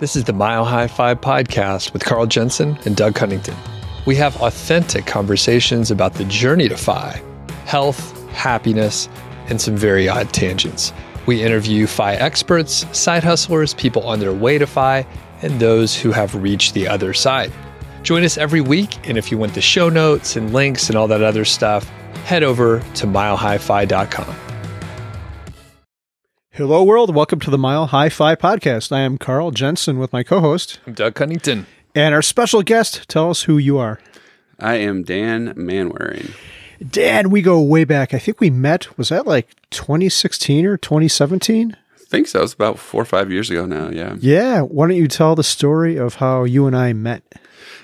[0.00, 3.56] This is the Mile High FI podcast with Carl Jensen and Doug Cunnington.
[4.06, 7.20] We have authentic conversations about the journey to FI,
[7.64, 9.08] health, happiness,
[9.48, 10.92] and some very odd tangents.
[11.26, 15.04] We interview FI experts, side hustlers, people on their way to FI,
[15.42, 17.52] and those who have reached the other side.
[18.04, 21.08] Join us every week, and if you want the show notes and links and all
[21.08, 21.88] that other stuff,
[22.24, 24.47] head over to milehighfi.com.
[26.58, 27.14] Hello, world.
[27.14, 28.90] Welcome to the Mile High FI podcast.
[28.90, 31.68] I am Carl Jensen with my co host I'm Doug Cunnington.
[31.94, 33.08] and our special guest.
[33.08, 34.00] Tell us who you are.
[34.58, 36.34] I am Dan Manwaring.
[36.84, 38.12] Dan, we go way back.
[38.12, 41.76] I think we met, was that like 2016 or 2017?
[41.94, 42.42] I think so.
[42.42, 43.90] It's about four or five years ago now.
[43.90, 44.16] Yeah.
[44.18, 44.62] Yeah.
[44.62, 47.22] Why don't you tell the story of how you and I met?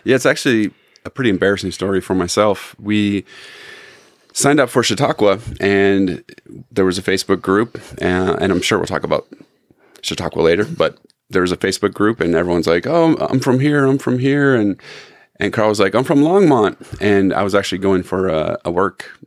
[0.02, 0.72] Yeah, it's actually
[1.04, 2.74] a pretty embarrassing story for myself.
[2.80, 3.24] We
[4.34, 6.22] signed up for Chautauqua, and
[6.70, 9.26] there was a Facebook group, uh, and I'm sure we'll talk about
[10.02, 10.98] Chautauqua later, but
[11.30, 13.86] there was a Facebook group, and everyone's like, "Oh, I'm from here.
[13.86, 14.78] I'm from here," and
[15.40, 18.70] and Carl was like, "I'm from Longmont," and I was actually going for a, a
[18.70, 19.18] work.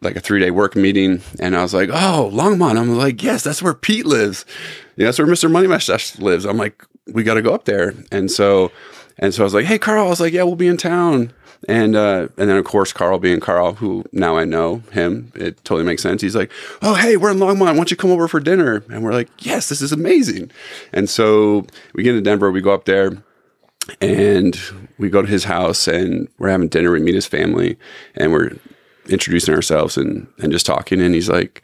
[0.00, 3.42] Like a three day work meeting, and I was like, "Oh, Longmont!" I'm like, "Yes,
[3.42, 4.44] that's where Pete lives.
[4.96, 7.94] Yeah, that's where Mister Money Mustache lives." I'm like, "We got to go up there,"
[8.12, 8.70] and so
[9.18, 11.32] and so I was like, "Hey, Carl," I was like, "Yeah, we'll be in town."
[11.66, 15.56] And uh, and then of course Carl being Carl, who now I know him, it
[15.64, 16.22] totally makes sense.
[16.22, 17.60] He's like, "Oh, hey, we're in Longmont.
[17.60, 20.52] Why don't you come over for dinner?" And we're like, "Yes, this is amazing."
[20.92, 23.22] And so we get into Denver, we go up there,
[24.00, 24.58] and
[24.98, 26.92] we go to his house, and we're having dinner.
[26.92, 27.76] We meet his family,
[28.14, 28.52] and we're
[29.08, 31.00] introducing ourselves and and just talking.
[31.00, 31.62] And he's like,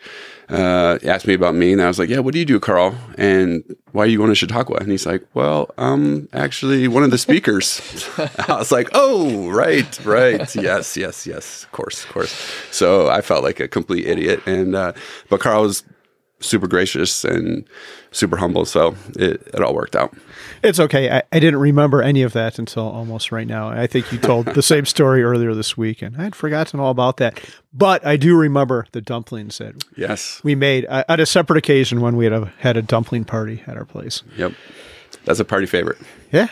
[0.48, 2.94] uh, asked me about me, and I was like, "Yeah, what do you do, Carl?
[3.16, 7.10] And why are you going to Chautauqua?" And he's like, "Well, I'm actually one of
[7.10, 7.80] the speakers."
[8.48, 13.20] I was like, "Oh, right, right, yes, yes, yes, of course, of course." So I
[13.20, 14.92] felt like a complete idiot, and uh,
[15.28, 15.82] but Carl was
[16.40, 17.64] super gracious and
[18.10, 20.14] super humble, so it, it all worked out.
[20.62, 21.10] It's okay.
[21.10, 23.68] I, I didn't remember any of that until almost right now.
[23.68, 26.90] I think you told the same story earlier this week, and I had forgotten all
[26.90, 27.40] about that.
[27.72, 32.00] But I do remember the dumplings that Yes, we made uh, at a separate occasion
[32.00, 34.22] when we had a, had a dumpling party at our place.
[34.36, 34.52] yep,
[35.24, 35.98] that's a party favorite.
[36.32, 36.48] Yeah.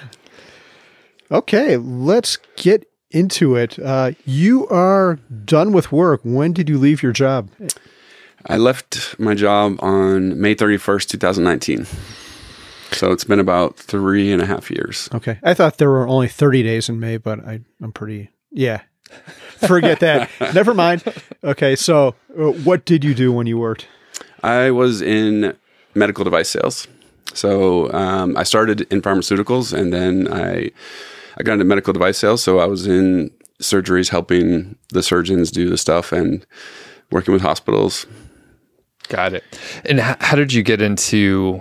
[1.31, 3.79] Okay, let's get into it.
[3.79, 6.21] Uh, you are done with work.
[6.25, 7.51] When did you leave your job?
[8.47, 11.87] I left my job on May 31st, 2019.
[12.93, 15.09] So it's been about three and a half years.
[15.15, 18.83] Okay, I thought there were only thirty days in May, but I, I'm pretty yeah.
[19.67, 20.29] Forget that.
[20.55, 21.03] Never mind.
[21.43, 23.87] Okay, so uh, what did you do when you worked?
[24.43, 25.57] I was in
[25.95, 26.87] medical device sales.
[27.35, 30.71] So um, I started in pharmaceuticals and then I,
[31.39, 32.43] I got into medical device sales.
[32.43, 33.31] So I was in
[33.61, 36.45] surgeries helping the surgeons do the stuff and
[37.11, 38.07] working with hospitals.
[39.09, 39.45] Got it.
[39.85, 41.61] And how did you get into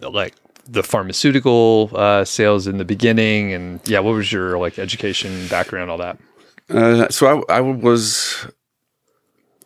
[0.00, 0.34] like
[0.66, 3.52] the pharmaceutical uh, sales in the beginning?
[3.52, 6.18] And yeah, what was your like education background, all that?
[6.70, 8.46] Uh, so I, I was,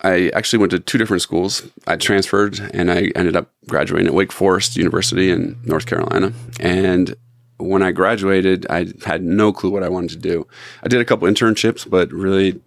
[0.02, 1.66] I actually went to two different schools.
[1.86, 6.32] I transferred and I ended up graduating at Wake Forest University in North Carolina.
[6.60, 7.14] And
[7.58, 10.46] when I graduated, I had no clue what I wanted to do.
[10.82, 12.60] I did a couple internships, but really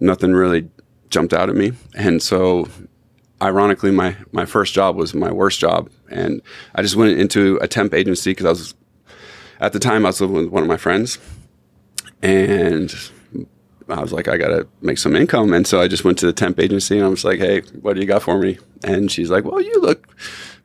[0.00, 0.68] nothing really
[1.10, 1.72] jumped out at me.
[1.94, 2.68] And so
[3.40, 5.90] ironically, my, my first job was my worst job.
[6.10, 6.42] And
[6.74, 8.74] I just went into a temp agency because I was,
[9.60, 11.18] at the time, I was living with one of my friends.
[12.22, 12.92] And
[13.88, 15.52] I was like, I got to make some income.
[15.52, 17.94] And so I just went to the temp agency and I was like, hey, what
[17.94, 18.58] do you got for me?
[18.84, 20.06] And she's like, well, you look,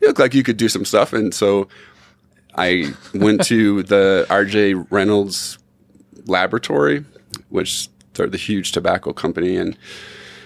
[0.02, 1.14] you look like you could do some stuff.
[1.14, 1.68] And so
[2.56, 5.58] I went to the RJ Reynolds
[6.26, 7.06] laboratory,
[7.50, 9.56] which they're the huge tobacco company.
[9.56, 9.78] And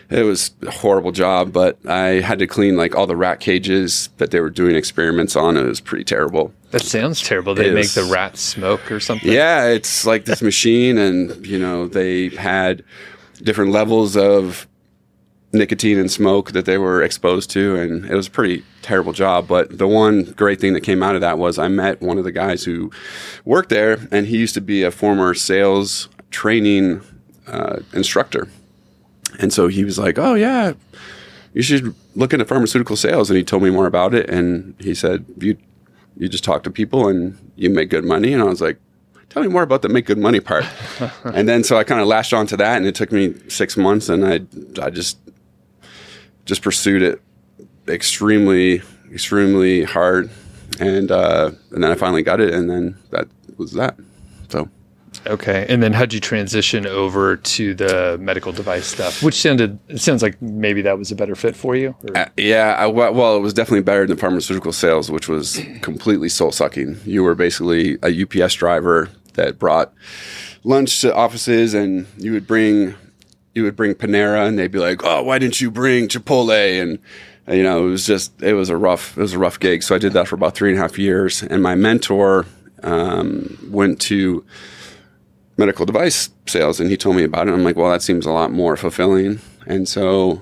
[0.10, 4.10] it was a horrible job, but I had to clean like all the rat cages
[4.18, 5.58] that they were doing experiments on.
[5.58, 6.54] It was pretty terrible.
[6.72, 7.56] That sounds terrible.
[7.56, 7.96] They It make is.
[7.96, 9.32] the rats smoke or something.
[9.32, 12.84] Yeah, it's like this machine, and you know they had
[13.42, 14.68] different levels of
[15.54, 19.48] nicotine and smoke that they were exposed to, and it was a pretty terrible job.
[19.48, 22.24] But the one great thing that came out of that was I met one of
[22.26, 22.92] the guys who
[23.46, 27.02] worked there, and he used to be a former sales training
[27.48, 28.50] uh, instructor,
[29.40, 30.74] and so he was like, "Oh yeah."
[31.54, 34.30] You should look into pharmaceutical sales, and he told me more about it.
[34.30, 35.58] And he said, "You
[36.18, 38.34] you just talk to people and you make good money.
[38.34, 38.80] And I was like,
[39.30, 40.66] tell me more about the make good money part.
[41.24, 44.10] and then so I kind of lashed onto that and it took me six months
[44.10, 44.42] and I,
[44.82, 45.20] I just,
[46.46, 47.22] just pursued it
[47.88, 48.82] extremely,
[49.12, 50.30] extremely hard.
[50.80, 53.98] And, uh, and then I finally got it and then that was that.
[54.50, 54.70] So
[55.28, 55.66] Okay.
[55.70, 59.22] And then how'd you transition over to the medical device stuff?
[59.22, 61.96] Which sounded it sounds like maybe that was a better fit for you.
[62.16, 66.52] Uh, yeah, I, well, it was definitely better than pharmaceutical sales, which was completely soul
[66.52, 67.00] sucking.
[67.06, 69.94] You were basically a UPS driver that brought
[70.64, 72.96] lunch to offices, and you would bring
[73.54, 77.00] you would bring Panera, and they'd be like, "Oh, why didn't you bring Chipotle?" And
[77.48, 79.84] you know, it was just it was a rough it was a rough gig.
[79.84, 82.46] So I did that for about three and a half years, and my mentor
[82.84, 84.46] um, went to
[85.58, 87.54] medical device sales and he told me about it.
[87.54, 89.40] I'm like, well, that seems a lot more fulfilling.
[89.66, 90.42] And so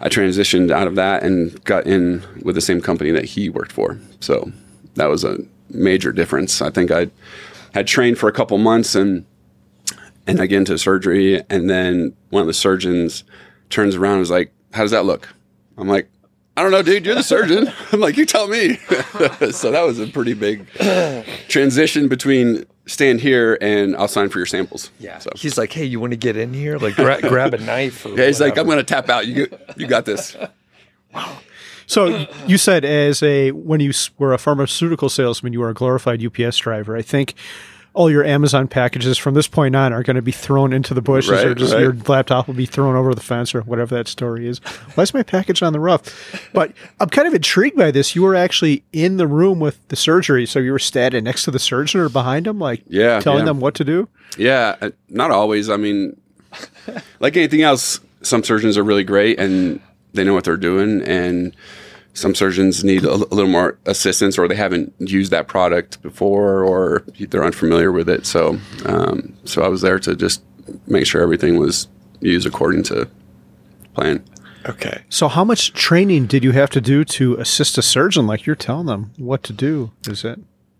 [0.00, 3.72] I transitioned out of that and got in with the same company that he worked
[3.72, 3.98] for.
[4.20, 4.50] So
[4.94, 5.38] that was a
[5.68, 6.62] major difference.
[6.62, 7.10] I think I
[7.74, 9.24] had trained for a couple months and
[10.26, 13.24] and I get into surgery and then one of the surgeons
[13.68, 15.28] turns around and is like, How does that look?
[15.76, 16.08] I'm like,
[16.56, 17.06] I don't know, dude.
[17.06, 17.72] You're the surgeon.
[17.92, 18.76] I'm like, you tell me.
[19.50, 20.66] so that was a pretty big
[21.48, 24.90] transition between stand here and I'll sign for your samples.
[24.98, 25.18] yeah.
[25.18, 26.76] So He's like, hey, you want to get in here?
[26.76, 28.04] Like, gra- grab a knife.
[28.04, 28.58] Or yeah, he's like.
[28.58, 29.26] I'm going to tap out.
[29.26, 29.46] You
[29.76, 30.36] you got this.
[31.14, 31.38] wow.
[31.86, 36.24] So you said as a when you were a pharmaceutical salesman, you were a glorified
[36.24, 36.96] UPS driver.
[36.96, 37.34] I think
[37.92, 41.02] all your Amazon packages from this point on are going to be thrown into the
[41.02, 41.80] bushes, or just right.
[41.80, 44.58] your laptop will be thrown over the fence, or whatever that story is.
[44.94, 46.50] Why is my package on the roof?
[46.52, 48.14] But I'm kind of intrigued by this.
[48.14, 51.50] You were actually in the room with the surgery, so you were standing next to
[51.50, 53.46] the surgeon or behind him, like Yeah, telling yeah.
[53.46, 54.08] them what to do.
[54.38, 55.68] Yeah, uh, not always.
[55.68, 56.20] I mean,
[57.18, 59.80] like anything else, some surgeons are really great and
[60.12, 61.54] they know what they're doing, and
[62.14, 67.04] some surgeons need a, little more assistance, or they haven't used that product before, or
[67.18, 68.26] they're unfamiliar with it.
[68.26, 70.42] So, um, so I was there to just
[70.86, 71.88] make sure everything was
[72.20, 73.08] used according to
[73.94, 74.22] plan.
[74.66, 75.02] okay.
[75.08, 78.26] So how much training did you have to do to assist a surgeon?
[78.26, 79.92] Like you're telling them what to do.
[80.06, 80.38] Is it?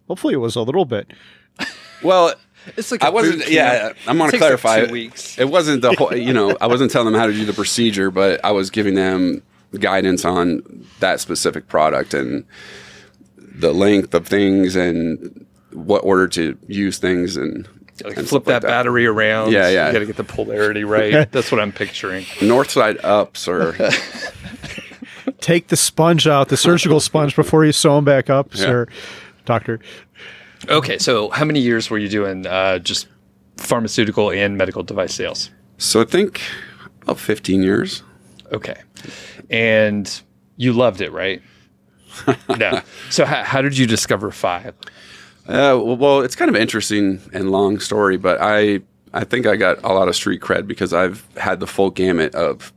[0.08, 1.12] Hopefully, it was a little bit.
[2.02, 2.34] Well,
[2.76, 3.38] It's like I a wasn't.
[3.40, 3.92] boot Yeah.
[4.06, 4.86] I'm going to Takes like clarify.
[4.86, 5.38] two weeks.
[5.38, 6.14] It wasn't the whole.
[6.14, 8.94] You know, I wasn't telling them how to do the procedure, but I was giving
[8.94, 9.42] them
[9.78, 10.62] guidance on
[11.00, 12.44] that specific product and
[13.36, 17.68] the length of things and what order to use things and,
[18.04, 19.52] Like and flip that, like battery around.
[19.52, 19.86] Yeah, yeah.
[19.88, 21.30] You got to get the polarity right.
[21.32, 22.24] That's what I'm picturing.
[22.42, 23.76] North side up, sir.
[25.40, 28.60] Take the sponge out, the surgical sponge, before you sew them back up, Yeah.
[28.60, 28.86] sir,
[29.46, 29.80] doctor.
[30.68, 33.08] Okay, so how many years were you doing uh, just
[33.56, 35.50] pharmaceutical and medical device sales?
[35.78, 36.42] so I think
[37.02, 38.02] about 15 years.
[38.52, 38.80] Okay,
[39.48, 40.20] and
[40.56, 41.42] you loved it, right?
[42.58, 42.80] no.
[43.10, 44.72] So how, how did you discover FI?
[45.48, 48.80] Uh, well, it's kind of interesting and long story, but I
[49.12, 52.34] I think I got a lot of street cred because I've had the full gamut
[52.34, 52.72] of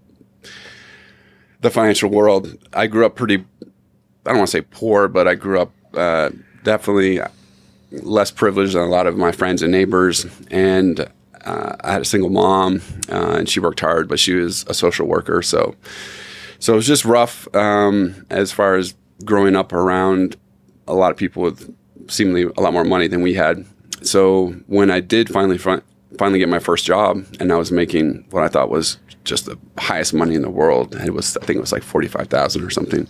[1.61, 2.57] the financial world.
[2.73, 3.45] I grew up pretty.
[4.25, 6.29] I don't want to say poor, but I grew up uh,
[6.63, 7.19] definitely
[7.91, 11.07] less privileged than a lot of my friends and neighbors, and
[11.43, 12.81] uh, I had a single mom,
[13.11, 15.75] uh, and she worked hard, but she was a social worker, so
[16.59, 18.95] so it was just rough um, as far as
[19.25, 20.37] growing up around
[20.87, 21.75] a lot of people with
[22.07, 23.65] seemingly a lot more money than we had.
[24.01, 25.81] So when I did finally fin-
[26.17, 29.57] finally get my first job, and I was making what I thought was just the
[29.77, 32.63] highest money in the world, it was I think it was like forty five thousand
[32.63, 33.07] or something.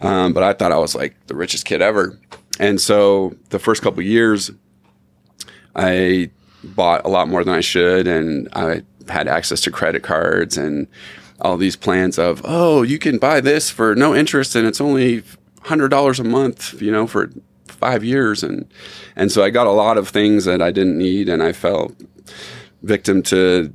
[0.00, 2.18] Um, but I thought I was like the richest kid ever,
[2.58, 4.50] and so the first couple years,
[5.74, 6.30] I
[6.64, 10.86] bought a lot more than I should, and I had access to credit cards and
[11.40, 15.22] all these plans of, oh, you can buy this for no interest, and it's only
[15.62, 17.30] hundred dollars a month, you know, for
[17.66, 18.68] five years, and
[19.16, 21.92] and so I got a lot of things that I didn't need, and I fell
[22.82, 23.72] victim to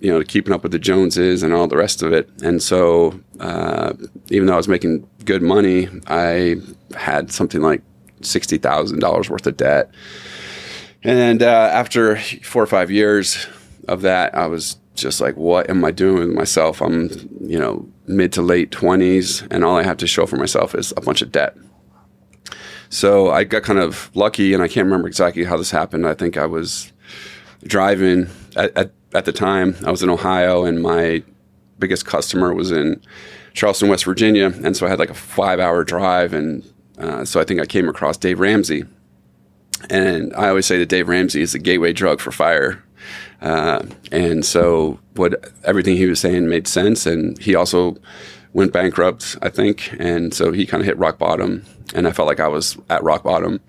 [0.00, 2.28] you know, keeping up with the Joneses and all the rest of it.
[2.42, 3.94] And so, uh,
[4.28, 6.56] even though I was making good money, I
[6.94, 7.82] had something like
[8.20, 9.90] sixty thousand dollars worth of debt.
[11.06, 13.46] And uh, after four or five years
[13.86, 17.08] of that, I was just like, "What am I doing with myself?" I'm,
[17.40, 20.92] you know, mid to late twenties, and all I have to show for myself is
[20.96, 21.56] a bunch of debt.
[22.88, 26.08] So I got kind of lucky, and I can't remember exactly how this happened.
[26.08, 26.92] I think I was
[27.62, 29.76] driving at, at, at the time.
[29.86, 31.22] I was in Ohio, and my
[31.78, 33.00] biggest customer was in
[33.54, 37.44] Charleston, West Virginia, and so I had like a five-hour drive, and uh, so I
[37.44, 38.84] think I came across Dave Ramsey,
[39.90, 42.82] and I always say that Dave Ramsey is the gateway drug for fire.
[43.40, 47.96] Uh, and so what everything he was saying made sense, and he also
[48.52, 51.62] went bankrupt, I think, and so he kind of hit rock bottom,
[51.94, 53.60] and I felt like I was at rock bottom,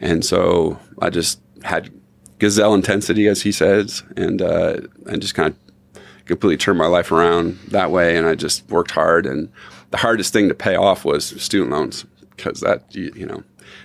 [0.00, 1.92] and so I just had
[2.38, 7.12] gazelle intensity, as he says, and uh, and just kind of completely turned my life
[7.12, 9.50] around that way, and I just worked hard, and
[9.92, 12.04] the hardest thing to pay off was student loans
[12.36, 13.44] because that you, you know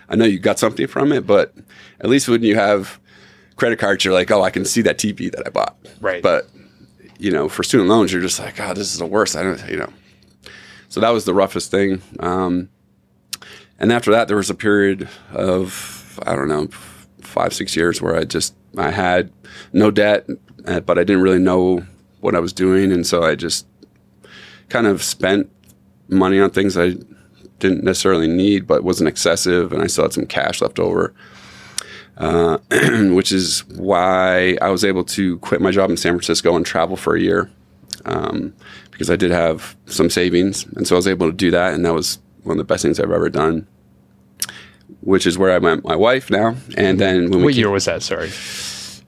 [0.10, 1.53] I know you got something from it, but
[2.00, 3.00] at least when you have
[3.55, 5.77] credit cards, you're like, oh, I can see that TP that I bought.
[6.00, 6.22] Right.
[6.22, 6.50] But
[7.19, 9.36] you know, for student loans, you're just like, God, this is the worst.
[9.36, 9.91] I don't, you know.
[10.89, 12.01] So that was the roughest thing.
[12.19, 12.69] Um,
[13.79, 16.67] and after that, there was a period of I don't know,
[17.22, 19.31] five six years where I just I had
[19.74, 20.27] no debt,
[20.65, 21.86] uh, but I didn't really know
[22.22, 23.67] what I was doing, and so I just
[24.69, 25.50] kind of spent
[26.10, 26.93] money on things I
[27.60, 31.14] didn't necessarily need, but wasn't excessive, and I still had some cash left over.
[32.18, 32.58] Uh,
[33.14, 36.98] which is why I was able to quit my job in San Francisco and travel
[36.98, 37.48] for a year
[38.06, 38.56] um,
[38.90, 41.86] because I did have some savings, and so I was able to do that, and
[41.86, 43.68] that was one of the best things I've ever done.
[45.02, 47.86] Which is where I met my wife now, and then when what we year was
[47.86, 48.02] that?
[48.02, 48.32] Sorry.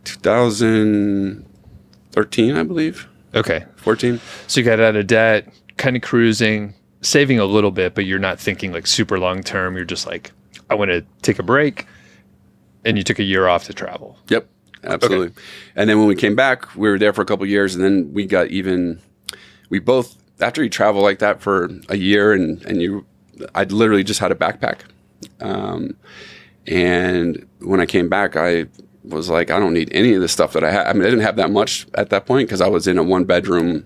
[0.03, 3.65] 2013, I believe, Okay.
[3.77, 4.19] 14.
[4.47, 8.19] So you got out of debt, kind of cruising, saving a little bit, but you're
[8.19, 9.75] not thinking like super long term.
[9.75, 10.31] You're just like,
[10.69, 11.85] I want to take a break.
[12.85, 14.17] And you took a year off to travel.
[14.29, 14.47] Yep,
[14.85, 15.43] absolutely.
[15.75, 17.83] And then when we came back, we were there for a couple of years, and
[17.83, 19.01] then we got even.
[19.69, 23.05] We both after you travel like that for a year, and and you,
[23.53, 24.79] I literally just had a backpack,
[25.41, 25.97] um,
[26.67, 28.67] and when I came back, I
[29.03, 30.87] was like, I don't need any of the stuff that I had.
[30.87, 33.03] I mean, I didn't have that much at that point because I was in a
[33.03, 33.85] one bedroom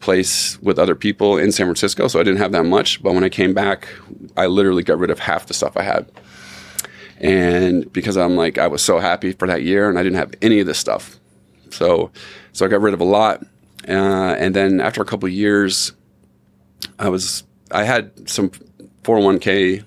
[0.00, 3.02] place with other people in San Francisco, so I didn't have that much.
[3.02, 3.88] But when I came back,
[4.36, 6.10] I literally got rid of half the stuff I had.
[7.18, 10.34] And because I'm like, I was so happy for that year and I didn't have
[10.42, 11.18] any of this stuff.
[11.70, 12.10] So,
[12.52, 13.42] so I got rid of a lot.
[13.88, 15.92] Uh, and then after a couple years,
[16.98, 18.50] I was, I had some
[19.02, 19.84] 401k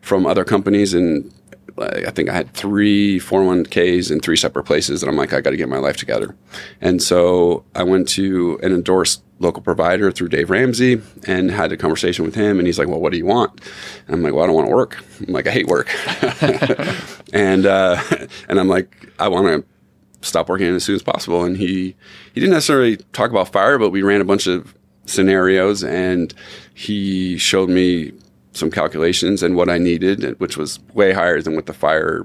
[0.00, 1.32] from other companies and
[1.82, 5.50] I think I had three 401ks in three separate places, and I'm like, I got
[5.50, 6.34] to get my life together.
[6.80, 11.76] And so I went to an endorsed local provider through Dave Ramsey and had a
[11.76, 12.58] conversation with him.
[12.58, 13.60] And he's like, Well, what do you want?
[14.06, 15.02] And I'm like, Well, I don't want to work.
[15.26, 15.88] I'm like, I hate work.
[17.32, 18.02] and uh,
[18.48, 21.44] and I'm like, I want to stop working as soon as possible.
[21.44, 21.96] And he
[22.34, 24.74] he didn't necessarily talk about fire, but we ran a bunch of
[25.06, 26.34] scenarios, and
[26.74, 28.12] he showed me
[28.58, 32.24] some calculations and what I needed, which was way higher than what the fire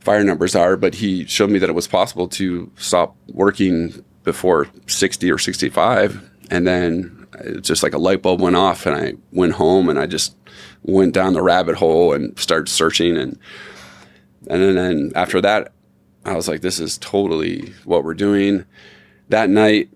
[0.00, 0.76] fire numbers are.
[0.76, 6.30] But he showed me that it was possible to stop working before 60 or 65,
[6.50, 9.98] and then it's just like a light bulb went off, and I went home and
[9.98, 10.36] I just
[10.82, 13.38] went down the rabbit hole and started searching, and
[14.48, 15.72] and then, then after that,
[16.24, 18.64] I was like, this is totally what we're doing.
[19.28, 19.88] That night,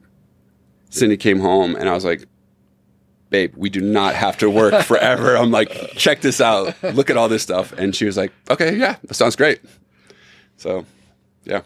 [0.90, 2.26] Cindy came home, and I was like,
[3.30, 5.36] babe, we do not have to work forever.
[5.36, 6.74] I'm like, check this out.
[6.82, 7.72] Look at all this stuff.
[7.72, 9.60] And she was like, okay, yeah, that sounds great.
[10.56, 10.84] So,
[11.44, 11.62] yeah.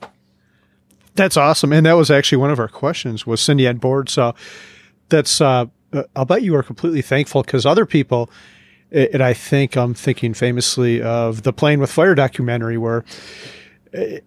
[1.15, 1.73] That's awesome.
[1.73, 4.09] And that was actually one of our questions was Cindy on board.
[4.09, 4.35] So
[5.09, 5.67] that's, uh,
[6.17, 8.31] I'll bet you are completely thankful because other people,
[8.91, 13.05] and I think I'm thinking famously of the Playing with Fire documentary where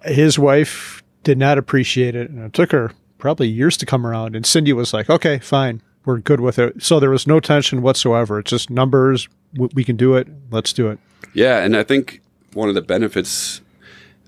[0.04, 2.30] his wife did not appreciate it.
[2.30, 4.36] And it took her probably years to come around.
[4.36, 6.84] And Cindy was like, okay, fine we're good with it.
[6.84, 8.40] So there was no tension whatsoever.
[8.40, 9.28] It's just numbers.
[9.56, 10.28] We can do it.
[10.52, 11.00] Let's do it.
[11.34, 12.22] Yeah, and I think
[12.54, 13.62] one of the benefits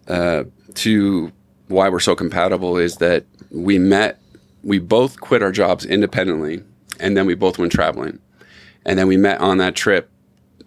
[0.07, 1.31] uh, to
[1.67, 4.19] why we're so compatible is that we met.
[4.63, 6.63] We both quit our jobs independently,
[6.99, 8.19] and then we both went traveling,
[8.85, 10.09] and then we met on that trip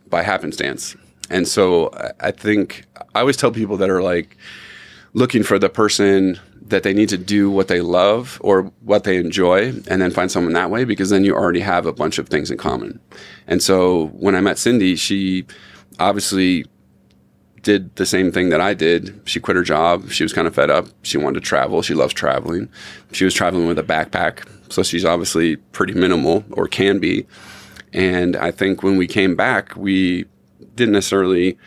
[0.09, 0.97] by happenstance.
[1.31, 2.85] And so I think
[3.15, 4.37] I always tell people that are like
[5.15, 9.17] looking for the person that they need to do what they love or what they
[9.17, 12.29] enjoy and then find someone that way because then you already have a bunch of
[12.29, 13.01] things in common.
[13.47, 15.47] And so when I met Cindy, she
[15.99, 16.67] obviously
[17.63, 19.21] did the same thing that I did.
[19.25, 20.11] She quit her job.
[20.11, 20.87] She was kind of fed up.
[21.03, 21.83] She wanted to travel.
[21.83, 22.69] She loves traveling.
[23.13, 24.47] She was traveling with a backpack.
[24.71, 27.27] So she's obviously pretty minimal or can be.
[27.93, 30.27] And I think when we came back, we
[30.75, 31.59] didn't necessarily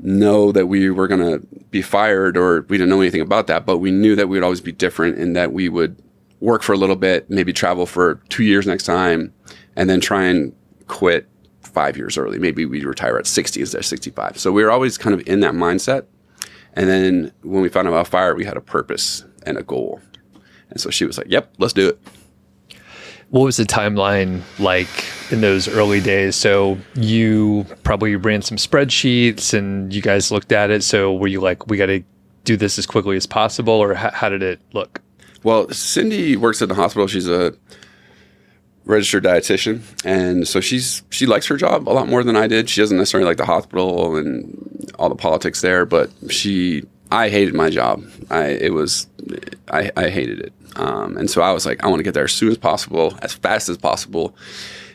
[0.00, 3.66] know that we were going to be fired or we didn't know anything about that,
[3.66, 6.00] but we knew that we would always be different and that we would
[6.40, 9.32] work for a little bit, maybe travel for two years next time,
[9.76, 10.54] and then try and
[10.86, 11.28] quit
[11.62, 12.38] five years early.
[12.38, 14.38] Maybe we'd retire at 60 instead of 65.
[14.38, 16.06] So we were always kind of in that mindset.
[16.74, 20.00] And then when we found out about fire, we had a purpose and a goal.
[20.70, 21.98] And so she was like, yep, let's do it
[23.30, 24.88] what was the timeline like
[25.30, 26.36] in those early days?
[26.36, 30.82] So you probably ran some spreadsheets and you guys looked at it.
[30.82, 32.02] So were you like, we got to
[32.44, 35.02] do this as quickly as possible, or how, how did it look?
[35.42, 37.06] Well, Cindy works at the hospital.
[37.06, 37.54] She's a
[38.86, 42.70] registered dietitian, and so she's she likes her job a lot more than I did.
[42.70, 47.54] She doesn't necessarily like the hospital and all the politics there, but she I hated
[47.54, 48.02] my job.
[48.30, 49.06] I it was
[49.70, 50.52] I, I hated it.
[50.76, 53.16] Um, and so I was like, I want to get there as soon as possible,
[53.20, 54.34] as fast as possible.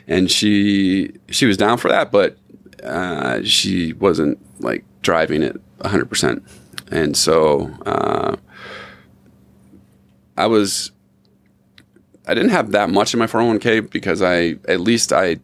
[0.06, 2.36] And she she was down for that, but
[2.82, 6.42] uh, she wasn't like driving it 100%.
[6.90, 8.36] and so uh,
[10.36, 10.92] I was
[12.26, 15.38] I didn't have that much in my 401k because I at least I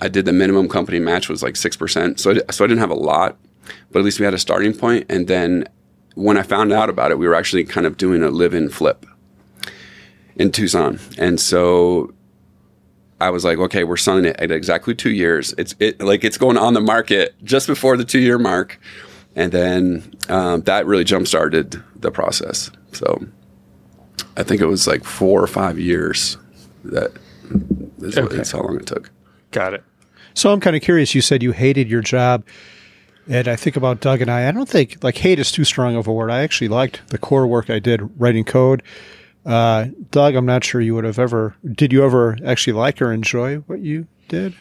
[0.00, 2.80] I did the minimum company match was like six percent, so I, so I didn't
[2.80, 3.36] have a lot,
[3.90, 5.06] but at least we had a starting point.
[5.08, 5.68] And then
[6.14, 9.06] when I found out about it, we were actually kind of doing a live-in flip
[10.36, 12.12] in Tucson, and so
[13.22, 15.54] I was like, okay, we're selling it at exactly two years.
[15.58, 18.78] It's it like it's going on the market just before the two-year mark,
[19.36, 22.70] and then um, that really jump started the process.
[22.92, 23.24] So
[24.36, 26.36] I think it was like four or five years.
[26.84, 27.12] That
[28.00, 28.36] is what, Okay.
[28.36, 29.10] that's how long it took.
[29.52, 29.84] Got it.
[30.34, 31.14] So I'm kind of curious.
[31.14, 32.44] You said you hated your job.
[33.28, 34.48] And I think about Doug and I.
[34.48, 36.28] I don't think like hate is too strong of a word.
[36.30, 38.82] I actually liked the core work I did writing code.
[39.44, 41.54] Uh, Doug, I'm not sure you would have ever.
[41.72, 44.54] Did you ever actually like or enjoy what you did?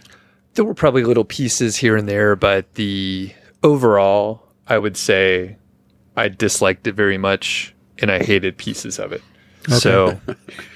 [0.54, 3.34] There were probably little pieces here and there, but the
[3.64, 5.58] overall, I would say
[6.18, 9.22] I disliked it very much and I hated pieces of it.
[9.68, 10.20] So,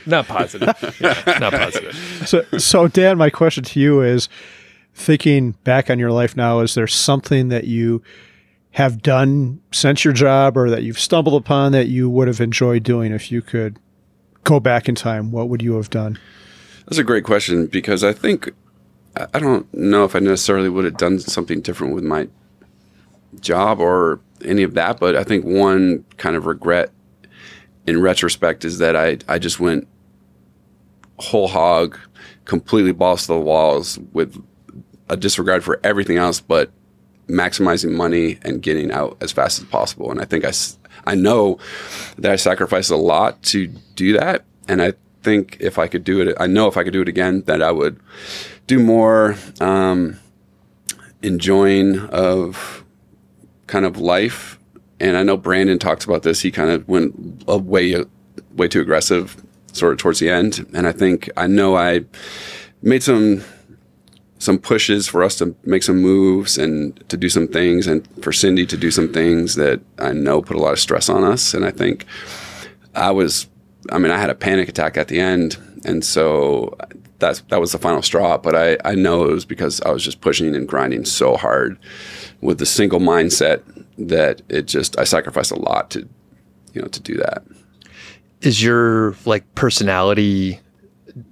[0.06, 0.70] not positive.
[1.00, 1.96] Yeah, not positive.
[2.28, 4.30] So, so Dan, my question to you is:
[4.94, 8.04] thinking back on your life now, is there something that you
[8.72, 12.84] have done since your job, or that you've stumbled upon that you would have enjoyed
[12.84, 13.80] doing if you could
[14.46, 15.32] go back in time?
[15.32, 16.18] What would you have done?
[16.86, 18.52] That's a great question because I think
[19.34, 22.30] I don't know if I necessarily would have done something different with my
[23.42, 26.92] job or any of that, but I think one kind of regret
[27.86, 29.88] in retrospect is that I I just went
[31.18, 31.98] whole hog,
[32.46, 34.42] completely balls to the walls with
[35.10, 36.72] a disregard for everything else but
[37.28, 40.12] maximizing money and getting out as fast as possible.
[40.12, 40.52] And I think I,
[41.06, 41.60] I know
[42.18, 44.44] that I sacrificed a lot to do that.
[44.68, 47.08] And I think if I could do it, I know if I could do it
[47.08, 48.00] again, that I would
[48.68, 50.20] do more um,
[51.22, 52.84] enjoying of
[53.68, 54.60] kind of life.
[55.00, 56.42] And I know Brandon talks about this.
[56.42, 58.04] He kind of went a way,
[58.56, 59.44] way too aggressive
[59.74, 60.66] sort of towards the end.
[60.74, 62.06] And I think, I know I
[62.82, 63.44] made some
[64.46, 68.32] some pushes for us to make some moves and to do some things and for
[68.32, 71.54] Cindy to do some things that I know put a lot of stress on us.
[71.54, 72.06] And I think
[72.94, 73.48] I was,
[73.92, 75.58] I mean, I had a panic attack at the end.
[75.84, 76.78] And so
[77.20, 78.38] that's, that was the final straw.
[78.38, 81.78] But I, I know it was because I was just pushing and grinding so hard
[82.42, 83.64] with the single mindset
[83.98, 86.08] that it just, I sacrificed a lot to,
[86.74, 87.44] you know, to do that.
[88.42, 90.60] Is your like personality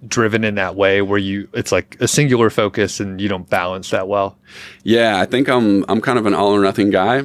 [0.07, 3.89] driven in that way where you it's like a singular focus and you don't balance
[3.89, 4.37] that well?
[4.83, 7.23] Yeah, I think I'm I'm kind of an all or nothing guy,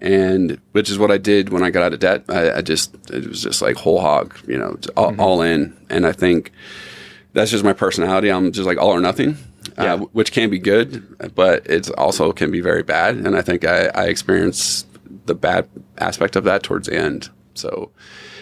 [0.00, 2.24] and which is what I did when I got out of debt.
[2.28, 5.76] I, I just it was just like whole hog, you know, all, all in.
[5.90, 6.52] And I think
[7.32, 8.30] that's just my personality.
[8.30, 9.36] I'm just like all or nothing,
[9.76, 9.94] Yeah.
[9.94, 13.16] uh, which can be good, but it's also can be very bad.
[13.16, 14.86] And I think I, I experienced
[15.26, 17.30] the bad aspect of that towards the end.
[17.54, 17.90] So.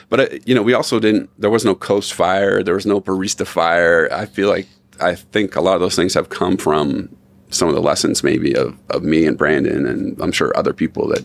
[0.09, 1.31] But uh, you know, we also didn't.
[1.39, 2.63] There was no coast fire.
[2.63, 4.09] There was no barista fire.
[4.13, 4.67] I feel like
[5.01, 7.15] I think a lot of those things have come from
[7.51, 11.09] some of the lessons maybe of, of me and Brandon and I'm sure other people
[11.09, 11.25] that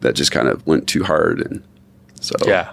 [0.00, 1.62] that just kind of went too hard and
[2.20, 2.72] so Yeah.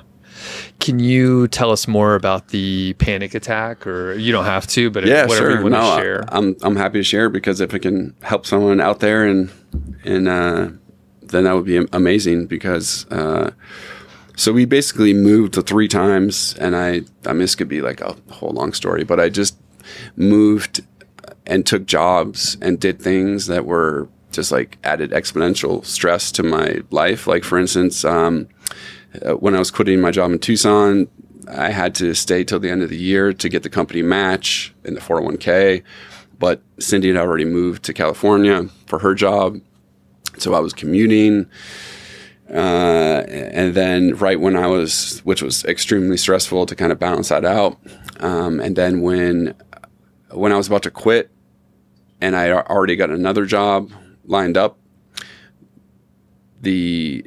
[0.80, 5.06] Can you tell us more about the panic attack or you don't have to, but
[5.06, 6.26] yeah whatever sure you want no to share.
[6.30, 9.52] I, am I'm happy to share because if it can help someone out there and
[10.06, 10.70] and uh,
[11.24, 13.52] then that would be amazing because uh,
[14.38, 18.16] so we basically moved three times and I I mean this could be like a
[18.32, 19.58] whole long story but I just
[20.16, 20.82] moved
[21.46, 26.82] and took jobs and did things that were just like added exponential stress to my
[26.92, 27.26] life.
[27.28, 28.48] Like for instance, um,
[29.26, 31.08] uh, when I was quitting my job in Tucson,
[31.50, 34.74] I had to stay till the end of the year to get the company match
[34.84, 35.82] in the 401k.
[36.40, 39.60] But Cindy had already moved to California for her job,
[40.38, 41.50] so I was commuting.
[42.50, 47.30] Uh, and then right when I was, which was extremely stressful to kind of balance
[47.30, 47.78] that out.
[48.20, 49.54] Um, and then when
[50.32, 51.30] when I was about to quit,
[52.22, 53.92] and I already got another job
[54.26, 54.78] lined up,
[56.62, 57.26] the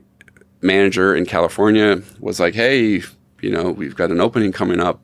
[0.62, 3.02] manager in California was like, "Hey,
[3.40, 5.00] you know, we've got an opening coming up.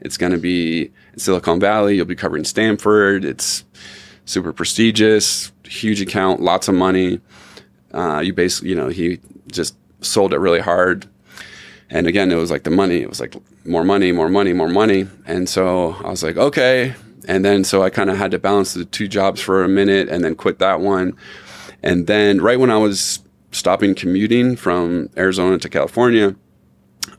[0.00, 1.96] It's going to be in Silicon Valley.
[1.96, 3.24] You'll be covering Stanford.
[3.24, 3.64] It's
[4.24, 7.20] super prestigious, huge account, lots of money.
[7.92, 9.18] Uh, you basically, you know, he
[9.50, 11.08] just sold it really hard.
[11.90, 13.00] And again, it was like the money.
[13.00, 13.34] It was like
[13.64, 15.06] more money, more money, more money.
[15.26, 16.94] And so I was like, okay.
[17.26, 20.08] And then so I kind of had to balance the two jobs for a minute
[20.08, 21.16] and then quit that one.
[21.82, 23.20] And then right when I was
[23.52, 26.36] stopping commuting from Arizona to California,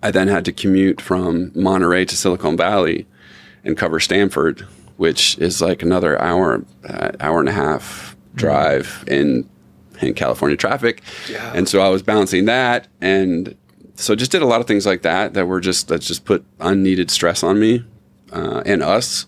[0.03, 3.07] I then had to commute from Monterey to Silicon Valley
[3.63, 4.61] and cover Stanford,
[4.97, 9.49] which is like another hour, uh, hour and a half drive in
[10.01, 11.01] in California traffic.
[11.53, 13.55] And so I was balancing that and
[13.99, 16.45] so just did a lot of things like that that were just that just put
[16.59, 17.83] unneeded stress on me
[18.31, 19.25] uh, and us.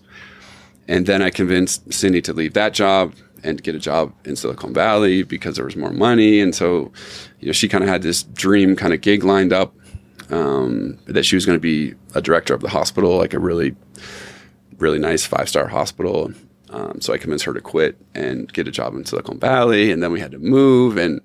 [0.88, 4.72] And then I convinced Cindy to leave that job and get a job in Silicon
[4.72, 6.40] Valley because there was more money.
[6.40, 6.90] And so,
[7.40, 9.74] you know, she kind of had this dream kind of gig lined up
[10.30, 13.76] um, that she was going to be a director of the hospital, like a really,
[14.78, 16.32] really nice five star hospital.
[16.72, 20.02] Um, so I convinced her to quit and get a job in Silicon Valley, and
[20.02, 21.20] then we had to move, and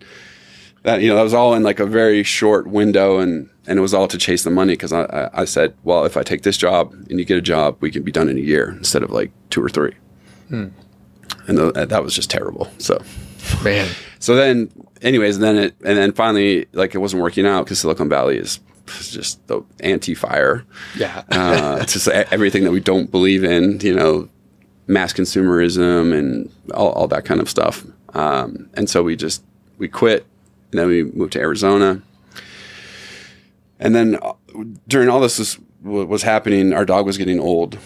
[0.83, 3.81] that you know that was all in like a very short window, and and it
[3.81, 6.57] was all to chase the money because I, I said, well, if I take this
[6.57, 9.09] job and you get a job, we can be done in a year instead of
[9.11, 9.93] like two or three,
[11.47, 12.69] and th- that was just terrible.
[12.77, 13.01] So
[13.63, 13.87] Man.
[14.19, 14.69] so then,
[15.01, 18.59] anyways, then it and then finally, like it wasn't working out because Silicon Valley is
[19.01, 20.63] just the anti-fire.
[20.97, 21.23] Yeah.
[21.31, 24.29] uh, it's just everything that we don't believe in, you know,
[24.87, 27.85] mass consumerism and all, all that kind of stuff.
[28.13, 29.43] Um, and so we just
[29.77, 30.25] we quit,
[30.71, 32.01] and then we moved to Arizona.
[33.79, 34.33] And then uh,
[34.87, 37.77] during all this was, was happening, our dog was getting old,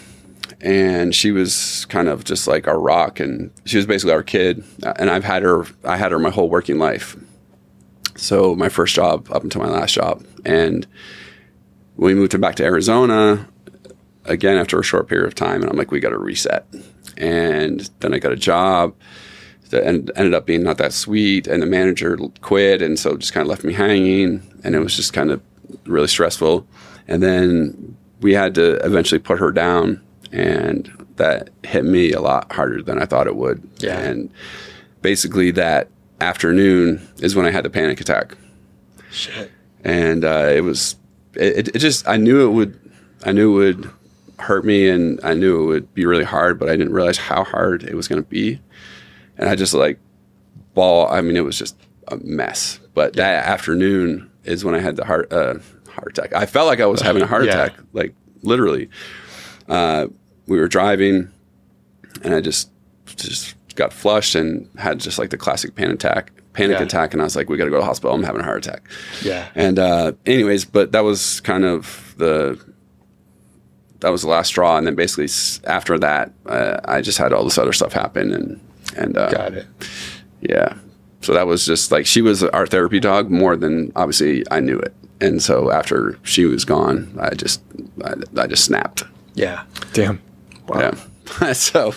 [0.60, 4.64] and she was kind of just like our rock, and she was basically our kid.
[4.96, 7.16] And I've had her, I had her my whole working life.
[8.16, 10.86] So my first job up until my last job, and
[11.96, 13.48] we moved back to Arizona
[14.24, 16.66] again after a short period of time, and I'm like, we got to reset.
[17.16, 18.94] And then I got a job
[19.70, 23.42] that ended up being not that sweet, and the manager quit, and so just kind
[23.42, 25.40] of left me hanging, and it was just kind of
[25.86, 26.66] really stressful.
[27.08, 32.52] And then we had to eventually put her down, and that hit me a lot
[32.52, 33.66] harder than I thought it would.
[33.78, 33.98] Yeah.
[33.98, 34.30] And
[35.00, 35.88] basically, that
[36.20, 38.36] afternoon is when I had the panic attack
[39.10, 39.50] Shit.
[39.82, 40.96] and uh, it was
[41.34, 42.78] it, it just I knew it would
[43.24, 43.90] I knew it would
[44.42, 47.44] hurt me and I knew it would be really hard but I didn't realize how
[47.44, 48.60] hard it was going to be.
[49.38, 49.98] And I just like
[50.74, 51.76] ball I mean it was just
[52.08, 52.78] a mess.
[52.94, 55.54] But that afternoon is when I had the heart uh,
[55.88, 56.34] heart attack.
[56.34, 57.64] I felt like I was having a heart Yeah.
[57.64, 58.88] attack like literally.
[59.68, 60.06] Uh,
[60.46, 61.30] we were driving
[62.22, 62.70] and I just
[63.06, 66.84] just got flushed and had just like the classic panic attack panic Yeah.
[66.84, 68.14] attack and I was like we got to go to the hospital.
[68.14, 68.82] I'm having a heart attack.
[69.22, 69.48] Yeah.
[69.54, 72.58] and uh, anyways, but that was kind of the
[74.02, 74.76] that was the last straw.
[74.76, 75.28] And then basically
[75.66, 78.60] after that, uh, I just had all this other stuff happen, and
[78.96, 79.66] and uh, Got it.
[80.40, 80.74] yeah.
[81.22, 84.78] So that was just like she was our therapy dog more than obviously I knew
[84.78, 84.94] it.
[85.20, 87.62] And so after she was gone, I just
[88.04, 89.04] I, I just snapped.
[89.34, 89.64] Yeah.
[89.92, 90.20] Damn.
[90.68, 90.94] Yeah.
[91.52, 91.94] so,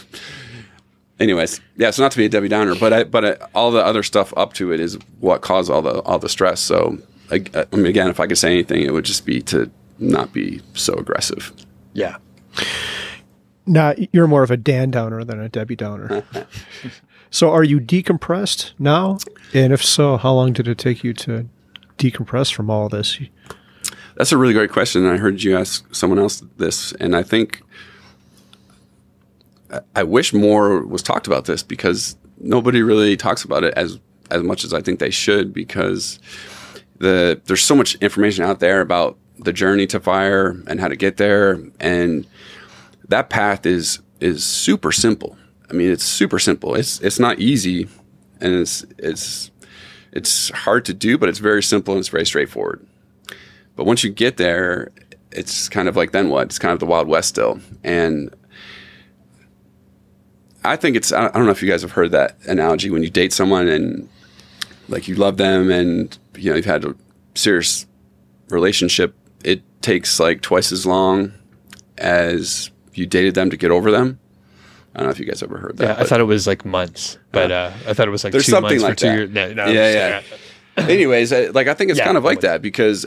[1.20, 1.90] anyways, yeah.
[1.90, 4.34] So not to be a Debbie Downer, but I, but I, all the other stuff
[4.38, 6.60] up to it is what caused all the all the stress.
[6.60, 7.00] So,
[7.32, 10.34] I, I mean, again, if I could say anything, it would just be to not
[10.34, 11.52] be so aggressive.
[11.96, 12.18] Yeah.
[13.66, 16.24] Now you're more of a Dan Downer than a Debbie Downer.
[17.32, 19.18] so are you decompressed now?
[19.54, 21.50] And if so, how long did it take you to
[21.98, 23.18] decompress from all this?
[24.18, 25.08] That's a really great question.
[25.08, 27.62] I heard you ask someone else this, and I think
[29.72, 34.00] I- I wish more was talked about this because nobody really talks about it as
[34.32, 36.20] as much as I think they should because
[37.00, 40.96] the there's so much information out there about the journey to fire and how to
[40.96, 42.28] get there and
[43.10, 45.38] that path is is super simple.
[45.70, 46.76] I mean, it's super simple.
[46.76, 47.88] It's it's not easy
[48.40, 49.52] and it's it's
[50.12, 52.86] it's hard to do, but it's very simple and it's very straightforward.
[53.76, 54.92] But once you get there,
[55.32, 56.48] it's kind of like then what?
[56.48, 57.60] It's kind of the Wild West still.
[57.84, 58.34] And
[60.64, 63.10] I think it's, I don't know if you guys have heard that analogy when you
[63.10, 64.08] date someone and
[64.88, 66.96] like you love them and, you know, you've had a
[67.36, 67.86] serious
[68.50, 69.14] relationship,
[69.46, 71.32] it takes like twice as long
[71.98, 74.20] as you dated them to get over them.
[74.94, 75.98] I don't know if you guys ever heard that.
[75.98, 76.04] Yeah.
[76.04, 78.52] I thought it was like months, but uh, I thought it was like There's two
[78.52, 79.42] something months like for two that.
[79.42, 79.56] years.
[79.58, 80.22] No, no, Yeah,
[80.78, 83.06] I'm anyways, I, like I think it's Yeah, kind of like that because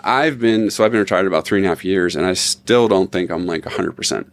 [0.00, 2.86] I've been so I've been retired about three and a half years, and I still
[2.88, 4.32] don't think I'm like hundred percent.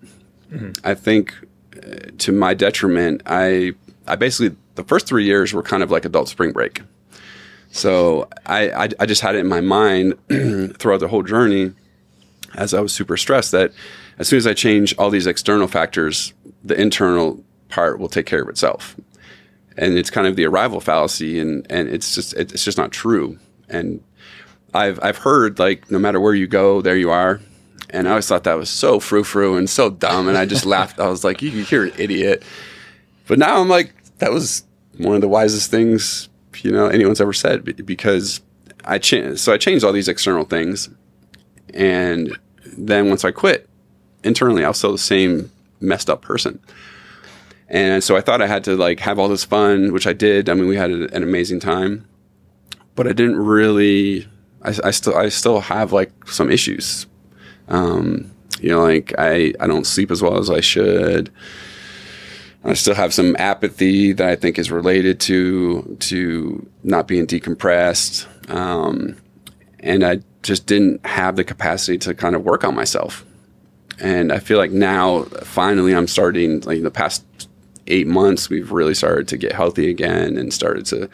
[0.84, 1.34] I think,
[1.75, 3.73] uh, to my detriment, I
[4.06, 6.82] I basically the first three years were kind of like adult spring break.
[7.74, 10.14] So I I, I just had it in my mind
[10.78, 11.74] throughout the whole journey,
[12.54, 13.74] as I was super stressed that
[14.20, 16.34] as soon as I change all these external factors,
[16.64, 18.96] the internal part will take care of itself.
[19.76, 22.92] And it's kind of the arrival fallacy and and it's just it- it's just not
[22.92, 23.38] true.
[23.68, 24.02] And
[24.76, 27.40] i've i've heard like no matter where you go there you are.
[27.90, 31.00] And i always thought that was so frou-frou and so dumb and i just laughed.
[31.00, 32.44] I was like you, you're an idiot.
[33.28, 34.64] But now i'm like that was
[35.00, 36.30] one of the wisest things
[36.62, 38.42] you know anyone's ever said because
[38.86, 40.89] i changed so i changed all these external things
[41.74, 42.38] and
[42.78, 43.70] then once i quit
[44.24, 46.60] internally i was still the same messed up person
[47.70, 50.50] And so I thought I had to like have all this fun, which I did.
[50.50, 52.06] I mean, we had a, an amazing time,
[52.96, 54.28] but I didn't really.
[54.62, 57.08] I, I still I still have like some issues.
[57.70, 61.32] Um, you know, like I I don't sleep as well as I should.
[62.65, 68.26] I still have some apathy that I think is related to to not being decompressed,
[68.49, 69.17] um,
[69.80, 73.26] and I just didn't have the capacity to kind of work on myself.
[73.99, 76.62] And I feel like now, finally, I'm starting.
[76.62, 77.26] Like the past
[77.88, 81.10] eight months, we've really started to get healthy again and started to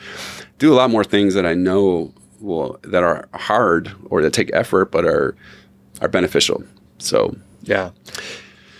[0.60, 4.52] do a lot more things that I know will that are hard or that take
[4.54, 5.36] effort, but are
[6.00, 6.64] are beneficial.
[7.00, 7.90] So yeah,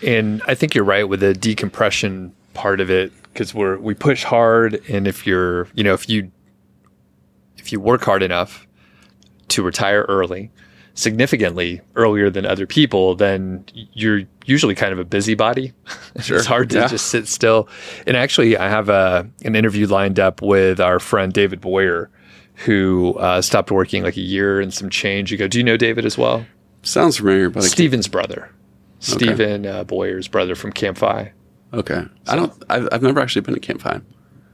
[0.06, 4.24] and I think you're right with the decompression part of it because we're we push
[4.24, 6.30] hard, and if you're you know if you
[7.58, 8.66] if you work hard enough
[9.48, 10.50] to retire early,
[10.94, 15.72] significantly earlier than other people, then you're usually kind of a busybody.
[16.20, 16.38] Sure.
[16.38, 16.88] it's hard to yeah.
[16.88, 17.68] just sit still.
[18.04, 22.10] And actually, I have a an interview lined up with our friend David Boyer,
[22.66, 25.46] who uh, stopped working like a year and some change ago.
[25.46, 26.44] Do you know David as well?
[26.82, 28.50] Sounds familiar, but Steven's brother,
[28.98, 31.32] Stephen uh, Boyer's brother from Camp FI.
[31.72, 32.32] Okay, so.
[32.32, 32.52] I don't.
[32.68, 34.00] I've, I've never actually been to Camp FI.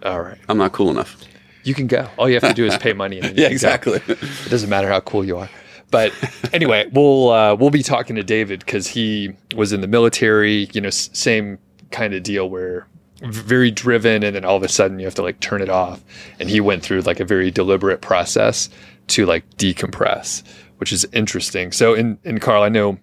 [0.05, 1.17] All right, I'm not cool enough.
[1.65, 2.09] You can go.
[2.17, 3.19] All you have to do is pay money.
[3.21, 4.01] And yeah, exactly.
[4.07, 5.49] It doesn't matter how cool you are.
[5.91, 6.13] But
[6.53, 10.69] anyway, we'll uh, we'll be talking to David because he was in the military.
[10.73, 11.59] You know, s- same
[11.91, 12.87] kind of deal where
[13.23, 16.03] very driven, and then all of a sudden you have to like turn it off.
[16.39, 18.69] And he went through like a very deliberate process
[19.09, 20.43] to like decompress,
[20.79, 21.73] which is interesting.
[21.73, 22.99] So in in Carl, I know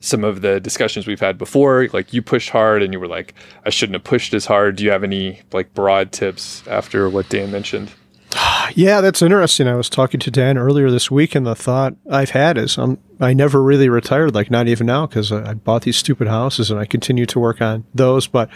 [0.00, 3.34] some of the discussions we've had before like you pushed hard and you were like
[3.66, 7.28] i shouldn't have pushed as hard do you have any like broad tips after what
[7.28, 7.90] dan mentioned
[8.74, 9.68] yeah, that's interesting.
[9.68, 12.98] I was talking to Dan earlier this week, and the thought I've had is I'm,
[13.20, 16.70] I never really retired, like not even now, because I, I bought these stupid houses
[16.70, 18.26] and I continue to work on those.
[18.26, 18.50] But